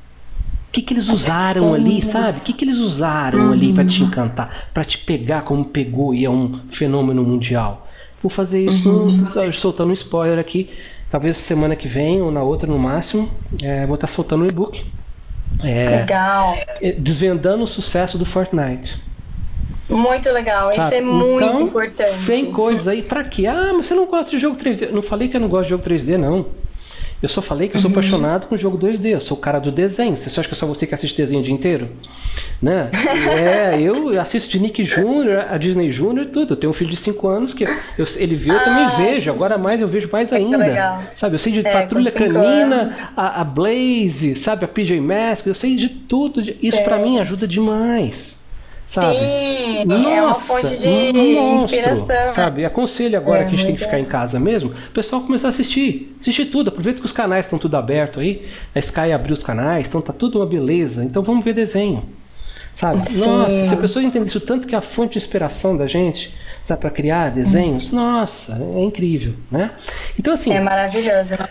[0.70, 1.76] O que, que eles usaram Sim.
[1.76, 2.40] ali, sabe?
[2.40, 3.52] O que, que eles usaram uhum.
[3.54, 7.88] ali para te encantar, para te pegar como pegou e é um fenômeno mundial?
[8.22, 9.06] Vou fazer isso, uhum.
[9.06, 10.70] no, soltando um spoiler aqui.
[11.10, 13.30] Talvez semana que vem ou na outra no máximo,
[13.62, 14.84] é, vou estar tá soltando um e-book.
[15.64, 16.58] É, Legal.
[16.82, 19.00] É, desvendando o sucesso do Fortnite.
[19.90, 20.84] Muito legal, Sabe?
[20.84, 22.26] isso é muito então, importante.
[22.26, 23.46] Tem coisas aí pra quê?
[23.46, 24.88] Ah, mas você não gosta de jogo 3D.
[24.88, 26.48] Eu não falei que eu não gosto de jogo 3D, não.
[27.22, 27.98] Eu só falei que eu sou uhum.
[27.98, 29.06] apaixonado com jogo 2D.
[29.06, 30.16] Eu sou o cara do desenho.
[30.18, 31.90] Você acha que é só você que assiste desenho o dia inteiro?
[32.62, 32.92] Né?
[33.74, 36.28] é, eu assisto de Nick Jr., a Disney Jr.
[36.32, 36.54] tudo.
[36.54, 37.64] Eu tenho um filho de 5 anos que
[37.98, 39.32] eu, ele vê, eu também ah, vejo.
[39.32, 40.58] Agora mais eu vejo mais ainda.
[40.58, 41.02] Legal.
[41.16, 45.48] Sabe, eu sei de é, Patrulha Canina, a, a, Blaze, sabe, a PJ Masks.
[45.48, 46.42] Eu sei de tudo.
[46.62, 46.84] Isso é.
[46.84, 48.35] para mim ajuda demais.
[48.86, 49.18] Sabe?
[49.18, 52.30] Sim, Nossa, é uma fonte de um inspiração.
[52.30, 52.66] Sabe?
[52.66, 55.48] Aconselho agora é, que a gente tem que ficar em casa mesmo, o pessoal começar
[55.48, 56.16] a assistir.
[56.22, 56.70] Assistir tudo.
[56.70, 58.48] Aproveita que os canais estão tudo aberto aí.
[58.76, 61.04] A Sky abriu os canais, então tá tudo uma beleza.
[61.04, 62.04] Então vamos ver desenho.
[62.76, 63.08] Sabe?
[63.10, 63.30] Sim.
[63.30, 66.36] Nossa, se a pessoa entendesse o tanto que é a fonte de inspiração da gente,
[66.62, 67.96] sabe, para criar desenhos, hum.
[67.96, 69.72] nossa, é incrível, né?
[70.20, 70.52] Então assim.
[70.52, 71.32] É maravilhoso.
[71.40, 71.48] Né?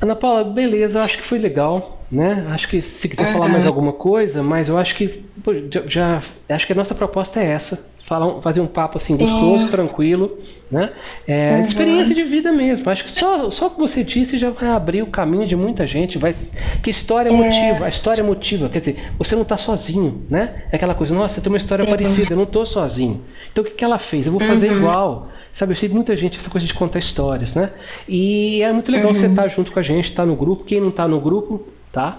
[0.00, 2.46] Ana Paula, beleza, eu acho que foi legal, né?
[2.50, 3.32] Acho que se quiser uhum.
[3.32, 5.52] falar mais alguma coisa, mas eu acho que pô,
[5.86, 10.38] já, acho que a nossa proposta é essa, falar, fazer um papo assim gostoso, tranquilo,
[10.70, 10.92] né?
[11.26, 11.62] É, uhum.
[11.62, 12.88] Experiência de vida mesmo.
[12.90, 15.86] Acho que só só o que você disse já vai abrir o caminho de muita
[15.86, 16.34] gente, vai
[16.82, 17.32] que história é.
[17.32, 20.64] motiva, a história é motiva, quer dizer, você não está sozinho, né?
[20.70, 23.22] É aquela coisa, nossa, tem uma história parecida, eu não estou sozinho.
[23.50, 24.26] Então o que, que ela fez?
[24.26, 24.78] Eu vou fazer uhum.
[24.78, 25.28] igual.
[25.52, 27.70] Sabe, eu sei muita gente essa coisa de contar histórias, né?
[28.08, 29.14] E é muito legal uhum.
[29.14, 30.64] você estar tá junto com a gente, estar tá no grupo.
[30.64, 31.64] Quem não está no grupo,
[31.94, 32.18] tá?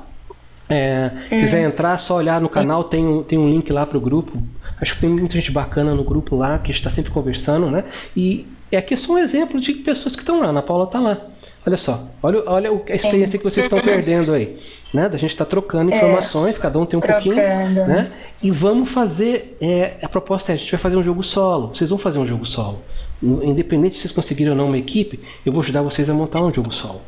[0.67, 1.41] É, uhum.
[1.41, 4.41] Quiser entrar, só olhar no canal, tem, um, tem um link lá para o grupo.
[4.81, 7.83] Acho que tem muita gente bacana no grupo lá, que está sempre conversando, né?
[8.15, 10.47] E aqui é só um exemplo de pessoas que estão lá.
[10.47, 11.21] A Ana Paula está lá.
[11.67, 14.55] Olha só, olha, olha a experiência que vocês estão perdendo aí,
[14.93, 15.09] né?
[15.09, 15.97] Da gente estar tá trocando é.
[15.97, 17.35] informações, é, cada um tem um trocando.
[17.35, 18.11] pouquinho, né?
[18.41, 21.73] E vamos fazer, é, a proposta é, a gente vai fazer um jogo solo.
[21.73, 22.81] Vocês vão fazer um jogo solo
[23.21, 26.53] independente se vocês conseguirem ou não uma equipe, eu vou ajudar vocês a montar um
[26.53, 27.01] jogo solo.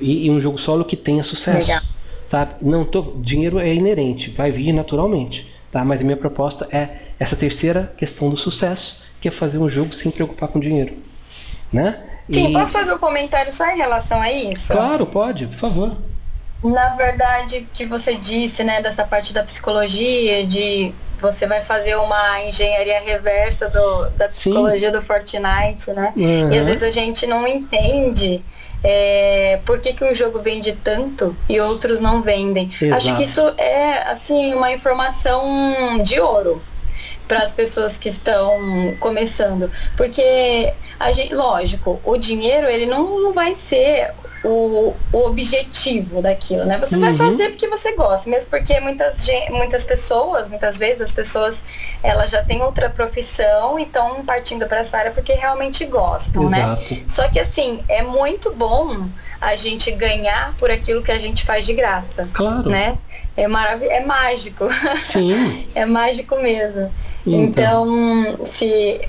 [0.00, 1.58] E, e um jogo solo que tenha sucesso.
[1.58, 1.82] Legal.
[2.26, 2.54] Sabe?
[2.60, 5.52] Não tô, dinheiro é inerente, vai vir naturalmente.
[5.70, 5.84] Tá?
[5.84, 9.92] Mas a minha proposta é essa terceira questão do sucesso, que é fazer um jogo
[9.92, 10.96] sem preocupar com dinheiro.
[11.72, 12.00] Né?
[12.30, 12.52] Sim, e...
[12.52, 14.72] posso fazer um comentário só em relação a isso?
[14.72, 15.96] Claro, pode, por favor.
[16.62, 22.42] Na verdade, que você disse, né, dessa parte da psicologia, de você vai fazer uma
[22.42, 24.92] engenharia reversa do, da psicologia Sim.
[24.92, 26.12] do Fortnite, né?
[26.16, 26.52] Uhum.
[26.52, 28.44] E às vezes a gente não entende
[28.84, 32.70] é, por que, que um jogo vende tanto e outros não vendem.
[32.80, 32.94] Exato.
[32.94, 36.62] Acho que isso é assim uma informação de ouro
[37.26, 43.54] para as pessoas que estão começando, porque a gente, lógico, o dinheiro ele não vai
[43.54, 44.12] ser
[44.44, 46.78] o, o objetivo daquilo, né?
[46.78, 47.00] Você uhum.
[47.00, 51.64] vai fazer porque você gosta, mesmo porque muitas, muitas pessoas, muitas vezes as pessoas
[52.02, 56.58] elas já têm outra profissão e estão partindo para essa área porque realmente gostam, né?
[56.58, 56.94] Exato.
[56.94, 57.02] né?
[57.08, 59.08] Só que assim, é muito bom
[59.40, 62.28] a gente ganhar por aquilo que a gente faz de graça.
[62.34, 62.68] Claro.
[62.68, 62.98] Né?
[63.36, 64.68] É, marav é mágico.
[65.06, 65.68] Sim.
[65.74, 66.92] é mágico mesmo.
[67.26, 67.86] Então,
[68.36, 69.08] então se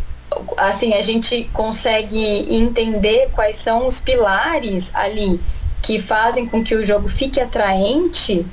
[0.58, 5.40] assim, a gente consegue entender quais são os pilares ali
[5.82, 8.46] que fazem com que o jogo fique atraente,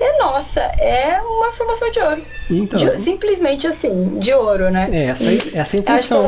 [0.00, 2.22] é nossa, é uma formação de ouro.
[2.48, 4.88] Então, de, simplesmente assim, de ouro, né?
[4.92, 6.24] É, essa, essa é a intenção.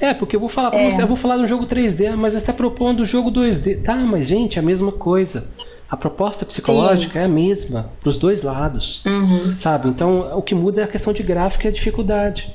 [0.00, 0.90] É, é, porque eu vou falar pra é.
[0.90, 3.82] você, eu vou falar do jogo 3D, mas você está propondo o jogo 2D.
[3.82, 5.46] Tá, mas gente, é a mesma coisa.
[5.88, 7.18] A proposta psicológica Sim.
[7.18, 9.56] é a mesma para os dois lados, uhum.
[9.58, 9.88] sabe?
[9.88, 12.52] Então, o que muda é a questão de gráfico e a dificuldade.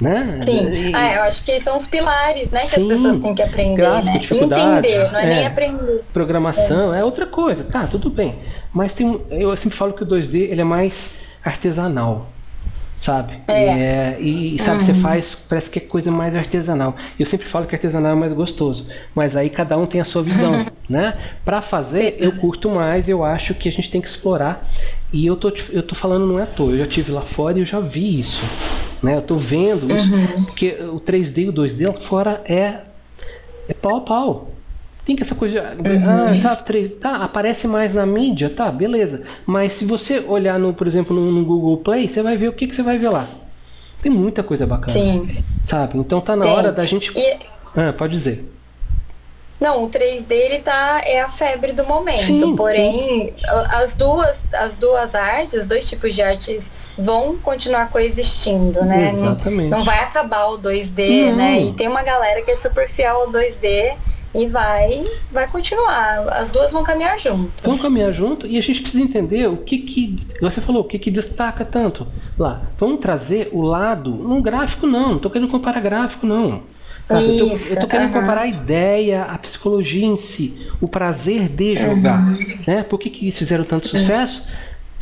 [0.00, 0.38] Né?
[0.42, 0.94] Sim, e...
[0.94, 2.82] ah, eu acho que são os pilares né, que Sim.
[2.82, 3.76] as pessoas têm que aprender.
[3.76, 4.60] Gráfico, né?
[4.60, 6.04] Entender, não é, é, nem aprender.
[6.12, 7.00] Programação é.
[7.00, 7.04] é.
[7.04, 8.38] outra coisa, tá, tudo bem.
[8.72, 12.28] Mas tem, eu sempre falo que o 2D ele é mais artesanal
[12.98, 13.38] sabe?
[13.46, 14.16] É.
[14.16, 14.86] é e sabe, uhum.
[14.86, 16.96] você faz, parece que é coisa mais artesanal.
[17.18, 20.22] Eu sempre falo que artesanal é mais gostoso, mas aí cada um tem a sua
[20.22, 21.16] visão, né?
[21.44, 24.68] Para fazer, eu curto mais, eu acho que a gente tem que explorar.
[25.12, 27.56] E eu tô, eu tô falando não é à toa, eu já tive lá fora
[27.56, 28.42] e eu já vi isso,
[29.02, 29.16] né?
[29.16, 30.44] Eu tô vendo isso, uhum.
[30.44, 32.80] porque o 3D e o 2D lá fora é,
[33.68, 34.57] é pau a pau
[35.08, 35.62] tem que essa coisa.
[35.62, 36.04] Uhum.
[36.06, 36.64] Ah, tá,
[37.00, 39.22] tá, aparece mais na mídia, tá, beleza.
[39.46, 42.52] Mas se você olhar, no, por exemplo, no, no Google Play, você vai ver o
[42.52, 43.26] que, que você vai ver lá.
[44.02, 44.92] Tem muita coisa bacana.
[44.92, 45.42] Sim.
[45.64, 45.96] Sabe?
[45.98, 46.52] Então tá na Tem.
[46.52, 47.10] hora da gente.
[47.16, 47.38] E...
[47.74, 48.52] Ah, pode dizer.
[49.58, 52.26] Não, o 3D ele tá é a febre do momento.
[52.26, 53.44] Sim, porém, sim.
[53.70, 59.08] as duas as duas artes, os dois tipos de artes vão continuar coexistindo, né?
[59.08, 59.70] Exatamente.
[59.70, 61.36] Não, não vai acabar o 2D, não.
[61.36, 61.60] né?
[61.62, 63.96] E tem uma galera que é super fiel ao 2D
[64.38, 66.28] e vai vai continuar.
[66.30, 67.64] As duas vão caminhar juntas.
[67.64, 70.98] Vão caminhar junto e a gente precisa entender o que que você falou, o que
[70.98, 72.06] que destaca tanto
[72.38, 72.62] lá.
[72.78, 76.62] Vamos trazer o lado, no gráfico não, não tô querendo comparar gráfico não.
[77.08, 77.52] Sabe?
[77.52, 78.20] Isso, eu, tô, eu tô querendo uhum.
[78.20, 82.22] comparar a ideia, a psicologia em si, o prazer de jogar.
[82.22, 82.58] Uhum.
[82.66, 82.82] Né?
[82.82, 84.44] Por que, que eles fizeram tanto sucesso?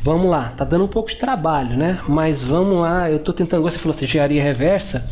[0.07, 1.99] Vamos lá, tá dando um pouco de trabalho, né?
[2.07, 5.05] Mas vamos lá, eu tô tentando, você falou assim, engenharia reversa,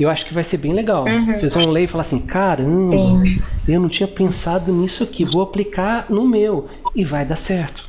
[0.00, 1.04] eu acho que vai ser bem legal.
[1.06, 1.36] Uhum.
[1.36, 3.42] Vocês vão ler e falar assim, caramba, Sim.
[3.68, 7.86] eu não tinha pensado nisso aqui, vou aplicar no meu e vai dar certo.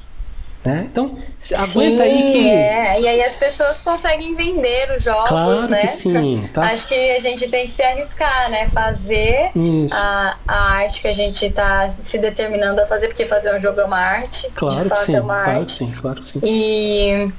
[0.64, 0.89] Né?
[0.91, 1.18] Então,
[1.55, 2.49] aguenta sim, aí que.
[2.49, 3.01] É.
[3.01, 5.82] E aí as pessoas conseguem vender os jogos, claro né?
[5.82, 6.62] Que sim, tá?
[6.64, 8.68] Acho que a gente tem que se arriscar, né?
[8.68, 9.51] Fazer
[9.91, 13.80] a, a arte que a gente está se determinando a fazer, porque fazer um jogo
[13.80, 14.49] é uma arte.
[14.53, 15.72] Claro de fato sim, é uma claro arte.
[15.72, 16.41] sim, claro que sim.
[16.43, 17.32] E,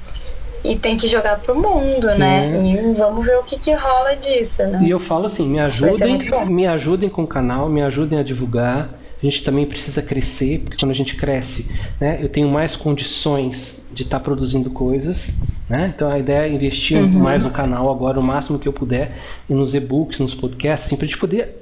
[0.63, 2.51] e tem que jogar pro mundo, né?
[2.55, 2.59] É.
[2.59, 4.79] E vamos ver o que, que rola disso, né?
[4.81, 6.17] E eu falo assim, me ajudem,
[6.47, 10.77] me ajudem com o canal, me ajudem a divulgar a gente também precisa crescer, porque
[10.77, 11.67] quando a gente cresce,
[11.99, 15.31] né, eu tenho mais condições de estar tá produzindo coisas.
[15.69, 15.93] Né?
[15.95, 17.07] Então a ideia é investir uhum.
[17.07, 19.17] mais no canal agora, o máximo que eu puder,
[19.49, 21.61] e nos e-books, nos podcasts, assim, para a gente poder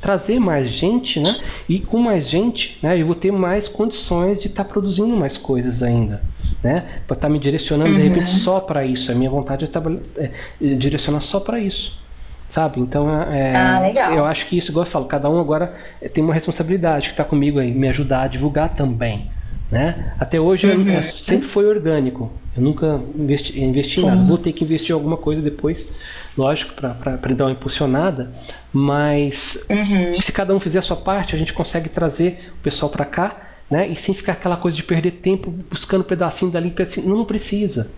[0.00, 1.36] trazer mais gente, né?
[1.68, 5.36] E com mais gente, né, eu vou ter mais condições de estar tá produzindo mais
[5.36, 6.22] coisas ainda.
[6.62, 6.80] Né?
[7.06, 7.96] Para estar tá me direcionando uhum.
[7.96, 9.10] de repente só para isso.
[9.10, 9.68] A minha vontade
[10.16, 10.30] é,
[10.60, 12.07] é direcionar só para isso
[12.48, 12.80] sabe?
[12.80, 15.74] Então, é, ah, eu acho que isso, igual eu falo, cada um agora
[16.14, 19.30] tem uma responsabilidade que está comigo aí, me ajudar a divulgar também.
[19.70, 20.14] Né?
[20.18, 20.88] Até hoje uhum.
[20.88, 22.32] eu, sempre foi orgânico.
[22.56, 24.22] Eu nunca investi, investi em nada.
[24.22, 25.92] Vou ter que investir em alguma coisa depois,
[26.36, 28.32] lógico, para dar uma impulsionada.
[28.72, 30.20] Mas uhum.
[30.22, 33.36] se cada um fizer a sua parte, a gente consegue trazer o pessoal para cá,
[33.70, 33.86] né?
[33.88, 36.74] E sem ficar aquela coisa de perder tempo buscando um pedacinho dali.
[37.04, 37.90] Não, não precisa,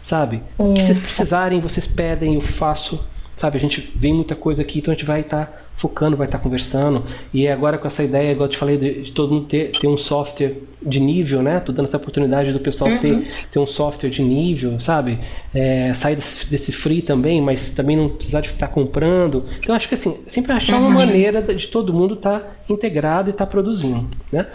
[0.00, 0.40] sabe?
[0.56, 3.04] Se vocês precisarem, vocês pedem, eu faço
[3.36, 3.58] sabe?
[3.58, 6.38] A gente vê muita coisa aqui, então a gente vai estar tá focando, vai estar
[6.38, 7.04] tá conversando.
[7.34, 9.86] E agora com essa ideia, igual eu te falei, de, de, todo mundo ter, ter
[9.86, 11.60] um software de nível, né?
[11.60, 12.98] Tô dando essa oportunidade do pessoal uhum.
[12.98, 15.20] ter, ter um software de nível, sabe?
[15.54, 19.44] É, sair desse, desse, free também, mas também não precisar de estar comprando.
[19.60, 20.94] Então acho que assim, sempre achar uma uhum.
[20.94, 24.46] maneira de todo mundo estar tá integrado e estar tá produzindo, né?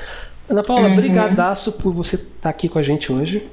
[0.50, 0.96] Ana Paula, uhum.
[0.96, 3.48] brigadaço por você estar tá aqui com a gente hoje.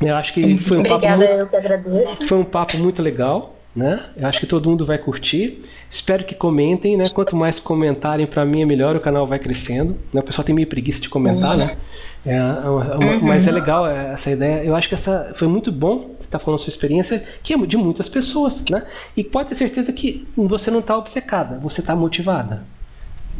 [0.00, 2.26] Eu acho que foi um Obrigada, papo muito, eu que agradeço.
[2.26, 4.04] Foi um papo muito legal né?
[4.16, 5.60] Eu acho que todo mundo vai curtir.
[5.90, 7.04] Espero que comentem, né?
[7.12, 9.96] Quanto mais comentarem para mim é melhor, o canal vai crescendo.
[10.12, 10.20] Né?
[10.20, 11.56] O pessoal tem meio preguiça de comentar, uhum.
[11.56, 11.76] né?
[12.24, 13.20] É uma, uma, uhum.
[13.22, 14.64] Mas é legal essa ideia.
[14.64, 17.52] Eu acho que essa foi muito bom você estar tá falando a sua experiência, que
[17.52, 18.84] é de muitas pessoas, né?
[19.16, 22.62] E pode ter certeza que você não está obcecada, você está motivada.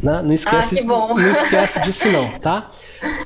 [0.01, 0.21] Né?
[0.21, 1.15] Não esquece, ah, que bom.
[1.15, 2.69] não esquece disso não, tá?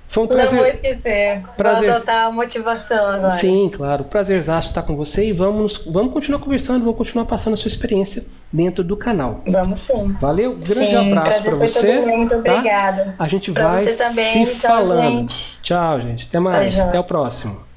[0.08, 0.52] Foi um prazer.
[0.52, 1.42] Não vou esquecer.
[1.56, 1.88] Prazer...
[1.88, 3.30] Vou adotar a motivação agora.
[3.32, 4.04] Sim, claro.
[4.04, 8.26] Prazerzaço estar com você e vamos, vamos continuar conversando, vamos continuar passando a sua experiência
[8.52, 9.42] dentro do canal.
[9.48, 10.16] Vamos sim.
[10.20, 11.80] Valeu, grande sim, abraço para você.
[11.80, 12.18] Todo mundo.
[12.18, 12.54] Muito tá?
[12.54, 13.16] obrigada.
[13.18, 14.48] A gente pra vai você também.
[14.48, 15.02] se Tchau, falando.
[15.02, 15.62] Gente.
[15.62, 16.28] Tchau, gente.
[16.28, 16.80] Até mais.
[16.80, 17.69] Até o próximo.